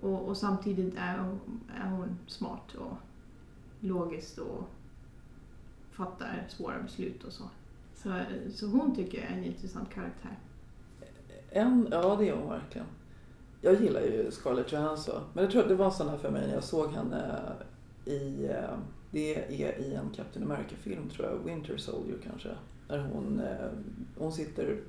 [0.00, 1.40] Och, och samtidigt är hon,
[1.76, 2.96] är hon smart och
[3.80, 4.68] logisk och
[5.90, 7.44] fattar svåra beslut och så.
[8.08, 10.38] Så, så hon tycker jag är en intressant karaktär.
[11.50, 12.86] En, ja, det är hon verkligen.
[13.60, 15.22] Jag gillar ju Scarlett Johansson.
[15.34, 17.42] Men jag tror att det var sån här för mig när jag såg henne
[18.04, 18.46] i...
[18.46, 18.78] Eh,
[19.10, 22.48] det är i en Captain America-film tror jag, Winter Soldier kanske.
[22.88, 23.68] Där hon, eh,
[24.18, 24.80] hon sitter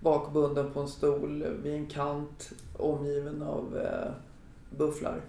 [0.00, 4.12] bakbunden på en stol vid en kant omgiven av eh,
[4.78, 5.20] bufflar.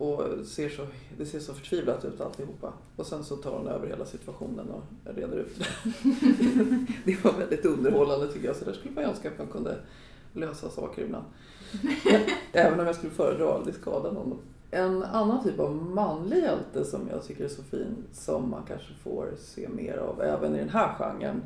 [0.00, 0.86] Och ser så,
[1.18, 2.72] det ser så förtvivlat ut alltihopa.
[2.96, 4.82] Och sen så tar hon över hela situationen och
[5.14, 5.66] reder ut det.
[7.04, 8.56] det var väldigt underhållande tycker jag.
[8.56, 9.78] Så där skulle man önska att man kunde
[10.32, 11.24] lösa saker ibland.
[12.52, 14.38] Även om jag skulle föredra att aldrig skada någon.
[14.70, 18.94] En annan typ av manlig hjälte som jag tycker är så fin, som man kanske
[18.94, 21.42] får se mer av även i den här genren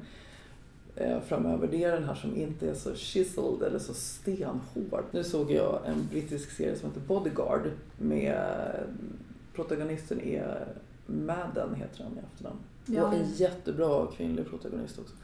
[1.26, 5.04] framöver, det är den här som inte är så chiseled eller så stenhård.
[5.10, 8.36] Nu såg jag en brittisk serie som heter Bodyguard med
[9.54, 10.66] protagonisten är
[11.06, 12.58] Madden heter han i efternamn.
[12.86, 13.06] Ja.
[13.06, 15.14] Och en jättebra kvinnlig protagonist också.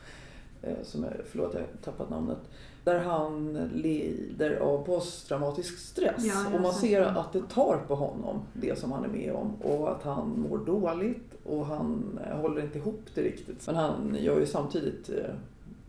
[0.62, 2.38] Eh, Som är, förlåt, jag har tappat namnet.
[2.84, 6.24] Där han lider av posttraumatisk stress.
[6.24, 7.10] Ja, och man ser det.
[7.10, 9.54] att det tar på honom, det som han är med om.
[9.54, 13.66] Och att han mår dåligt och han eh, håller inte ihop det riktigt.
[13.66, 15.34] Men han gör ju samtidigt eh,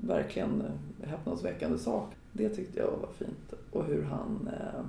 [0.01, 0.63] verkligen
[1.03, 2.17] häpnadsväckande saker.
[2.33, 3.53] Det tyckte jag var fint.
[3.71, 4.85] Och hur han eh,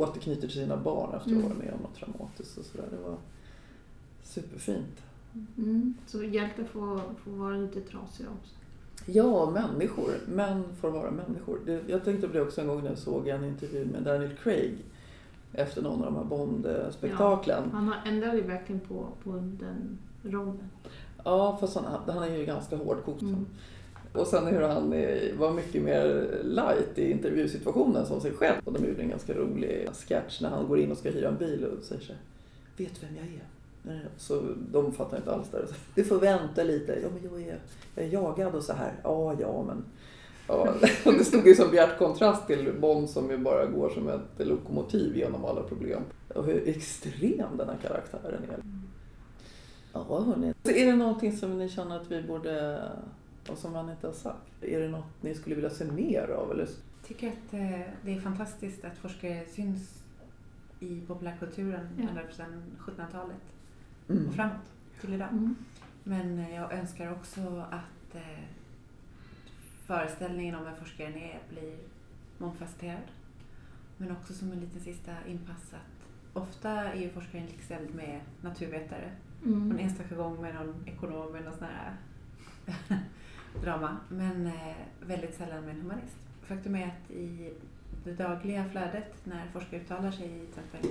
[0.00, 1.48] återknyter till sina barn efter att ha Mm.
[1.48, 2.86] varit med om något traumatiskt och sådär.
[2.90, 3.16] Det var
[4.22, 5.02] superfint.
[5.58, 5.94] Mm.
[6.06, 8.54] Så hjältar får, får vara lite trasiga också.
[9.06, 10.10] Ja, människor.
[10.28, 11.58] Män får vara människor.
[11.66, 14.36] Det, jag tänkte på det också en gång när jag såg en intervju med Daniel
[14.36, 14.78] Craig
[15.52, 17.62] efter någon av de här Bond-spektaklen.
[17.64, 17.76] Ja.
[17.76, 20.70] Han har ändrat ju verkligen på, på den rollen.
[21.60, 23.22] fast han, han är ju ganska hårdkokt.
[23.22, 23.46] Mm.
[24.18, 24.90] Och sen hur han
[25.38, 28.60] var mycket mer light i intervjusituationen som sig själv.
[28.64, 31.36] Och de gjorde en ganska rolig sketch när han går in och ska hyra en
[31.36, 32.22] bil och säger så här,
[32.76, 33.42] Vet du vem jag är?
[34.16, 34.42] Så
[34.72, 35.66] de fattar inte alls det.
[35.94, 36.98] Du får vänta lite.
[37.02, 37.58] Ja, men jag är,
[37.94, 38.92] jag är jagad och så här.
[39.02, 39.84] Ja, ja, men...
[40.48, 44.08] Ja, och det stod ju som bjärt kontrast till Bond som ju bara går som
[44.08, 46.02] ett lokomotiv genom alla problem.
[46.34, 48.62] Och hur extrem den här karaktären är.
[49.92, 50.54] Ja, hörni.
[50.64, 52.82] Så är det någonting som ni känner att vi borde,
[53.50, 54.62] och som man inte har sagt?
[54.64, 56.50] Är det något ni skulle vilja se mer av?
[56.52, 56.68] Eller?
[57.00, 60.02] Jag tycker att eh, det är fantastiskt att forskare syns
[60.80, 62.08] i populärkulturen Ja.
[62.08, 63.36] ända sedan 1700-talet
[64.08, 64.28] Mm.
[64.28, 65.28] och framåt till idag.
[65.28, 65.54] Mm.
[66.04, 68.38] Men eh, jag önskar också att eh,
[69.86, 71.76] föreställningen om vem forskaren är blir
[72.38, 73.02] mångfacetterad.
[73.96, 76.08] Men också som en liten sista inpass att
[76.42, 79.10] ofta är ju forskaren likställd med naturvetare.
[79.42, 79.78] Någon Mm.
[79.78, 81.96] enstaka gång med någon ekonom eller någon sån här
[83.62, 83.96] drama.
[84.08, 86.16] Men eh, väldigt sällan med en humanist.
[86.42, 87.52] Faktum är att i
[88.04, 90.90] det dagliga flödet när forskare uttalar sig i till exempel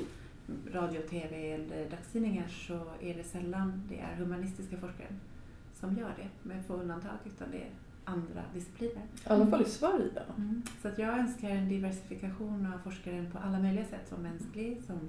[0.73, 5.07] radio, tv eller dagstidningar så är det sällan det är humanistiska forskare
[5.73, 7.69] som gör det med få undantag utan det är
[8.05, 9.03] andra discipliner.
[9.03, 10.23] I alla fall i Sverige.
[10.81, 14.07] Så att jag önskar en diversifikation av forskaren på alla möjliga sätt.
[14.09, 14.99] Som mänsklig, som,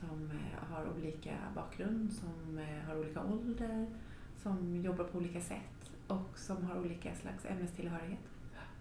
[0.00, 3.86] som eh, har olika bakgrund, som eh, har olika ålder,
[4.42, 5.75] som jobbar på olika sätt
[6.08, 8.18] och som har olika slags ämnestillhörighet.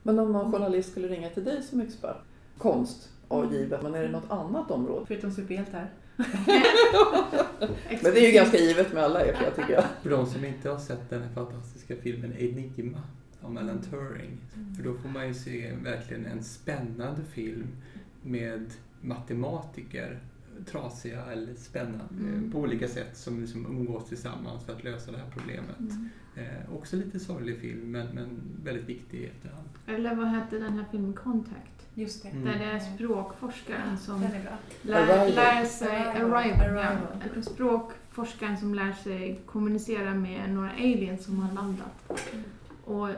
[0.04, 2.18] Men om någon journalist skulle ringa till dig som expert,
[2.58, 5.06] konst, ja givet, men är det något annat område?
[5.08, 5.90] Förutom superhjältar.
[8.04, 9.84] Men det är ju ganska givet med alla er, jag tycker jag.
[10.02, 13.02] För de som inte har sett den här fantastiska filmen Enigma
[13.42, 14.38] av Alan Turing.
[14.76, 17.68] För då får man ju se verkligen en spännande film
[18.22, 20.20] med matematiker
[20.66, 22.52] trasiga eller spännande Mm.
[22.52, 25.80] på olika sätt som liksom umgås tillsammans för att lösa det här problemet.
[25.80, 26.10] Mm.
[26.36, 28.28] Eh, också lite sorglig film men, men
[28.64, 29.70] väldigt viktig i efterhand.
[29.88, 31.88] Eller vad hette den här filmen Contact?
[31.94, 32.30] Just det.
[32.30, 32.44] Mm.
[32.46, 34.22] Där det är språkforskaren som
[34.82, 35.88] lär, lär sig...
[35.98, 36.34] Arrival.
[36.34, 36.98] Arrival, Arrival.
[37.36, 37.42] ja.
[37.42, 42.22] Språkforskaren som lär sig kommunicera med några aliens som har landat.
[42.86, 43.10] Och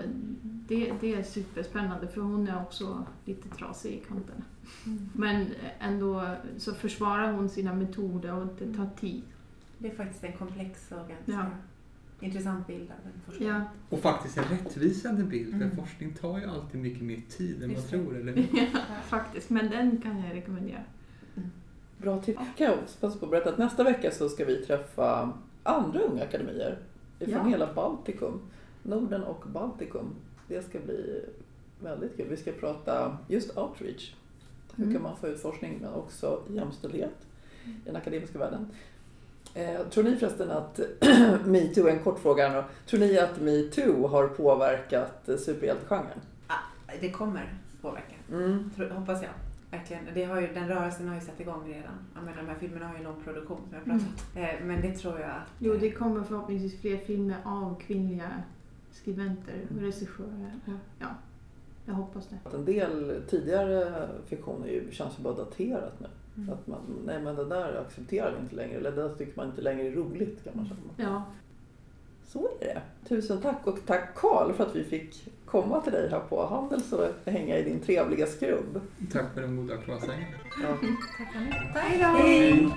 [0.41, 4.43] det, det är superspännande för hon är också lite trasig i kanterna.
[4.86, 5.09] Mm.
[5.13, 5.45] Men
[5.80, 6.24] ändå
[6.57, 9.22] så försvarar hon sina metoder och det tar tid.
[9.78, 11.45] Det är faktiskt en komplex och ganska Ja.
[12.28, 13.47] intressant bild av en forskare.
[13.47, 13.61] Ja.
[13.89, 15.76] Och faktiskt en rättvisande bild för Mm.
[15.78, 17.97] forskning tar ju alltid mycket mer tid än man Just det.
[18.03, 18.18] tror.
[18.18, 18.47] Eller?
[18.53, 18.65] ja,
[19.03, 19.49] faktiskt.
[19.49, 20.84] Men den kan jag rekommendera.
[21.97, 22.39] Bra tips.
[22.57, 25.99] Kan jag också passa på att berätta att nästa vecka så ska vi träffa andra
[25.99, 26.78] unga akademier
[27.20, 27.43] från Ja.
[27.43, 28.39] hela Baltikum.
[28.84, 30.15] Norden och Baltikum.
[30.47, 31.22] Det ska bli
[31.84, 32.28] väldigt kul.
[32.30, 34.13] Vi ska prata just outreach.
[34.78, 34.94] Hur Mm.
[34.96, 37.16] kan man få ut forskning men också jämställdhet
[37.66, 38.68] i den akademiska världen.
[39.54, 40.80] Eh, tror ni förresten att
[41.46, 42.64] metoo, en kort fråga här nu.
[42.86, 46.20] Tror ni att metoo har påverkat eh, superhjältegenren?
[47.02, 48.70] Det kommer påverka, Mm.
[48.92, 49.32] hoppas jag.
[49.72, 50.04] Verkligen.
[50.14, 51.94] Det har ju, den rörelsen har ju satt igång redan.
[52.16, 54.42] Jag menar, de här filmerna har ju lång produktion som jag pratat om.
[54.42, 55.48] Eh, Men det tror jag att...
[55.60, 58.32] Jo, det kommer förhoppningsvis fler filmer av kvinnliga
[58.92, 60.52] skribenter och regissörer.
[60.66, 61.08] Och, ja,
[61.88, 62.38] jag hoppas det.
[62.44, 66.08] Att en del tidigare fiktioner ju känns ju bara daterat nu.
[66.38, 66.54] Mm.
[66.54, 69.46] Att man, nej men det där accepterar vi inte längre, eller det där tycker man
[69.48, 71.10] inte längre är roligt kan man känna.
[71.12, 71.24] Ja,
[72.28, 72.82] Så är det.
[73.10, 76.94] Tusen tack och tack Karl för att vi fick komma till dig här på Handels
[76.94, 78.82] och hänga i din trevliga skrubb.
[79.12, 80.26] Tack för den goda croissanten.
[80.64, 80.78] Ja.
[81.18, 81.52] Tack, Annie.
[81.52, 82.06] Hej då!
[82.06, 82.70] Hej!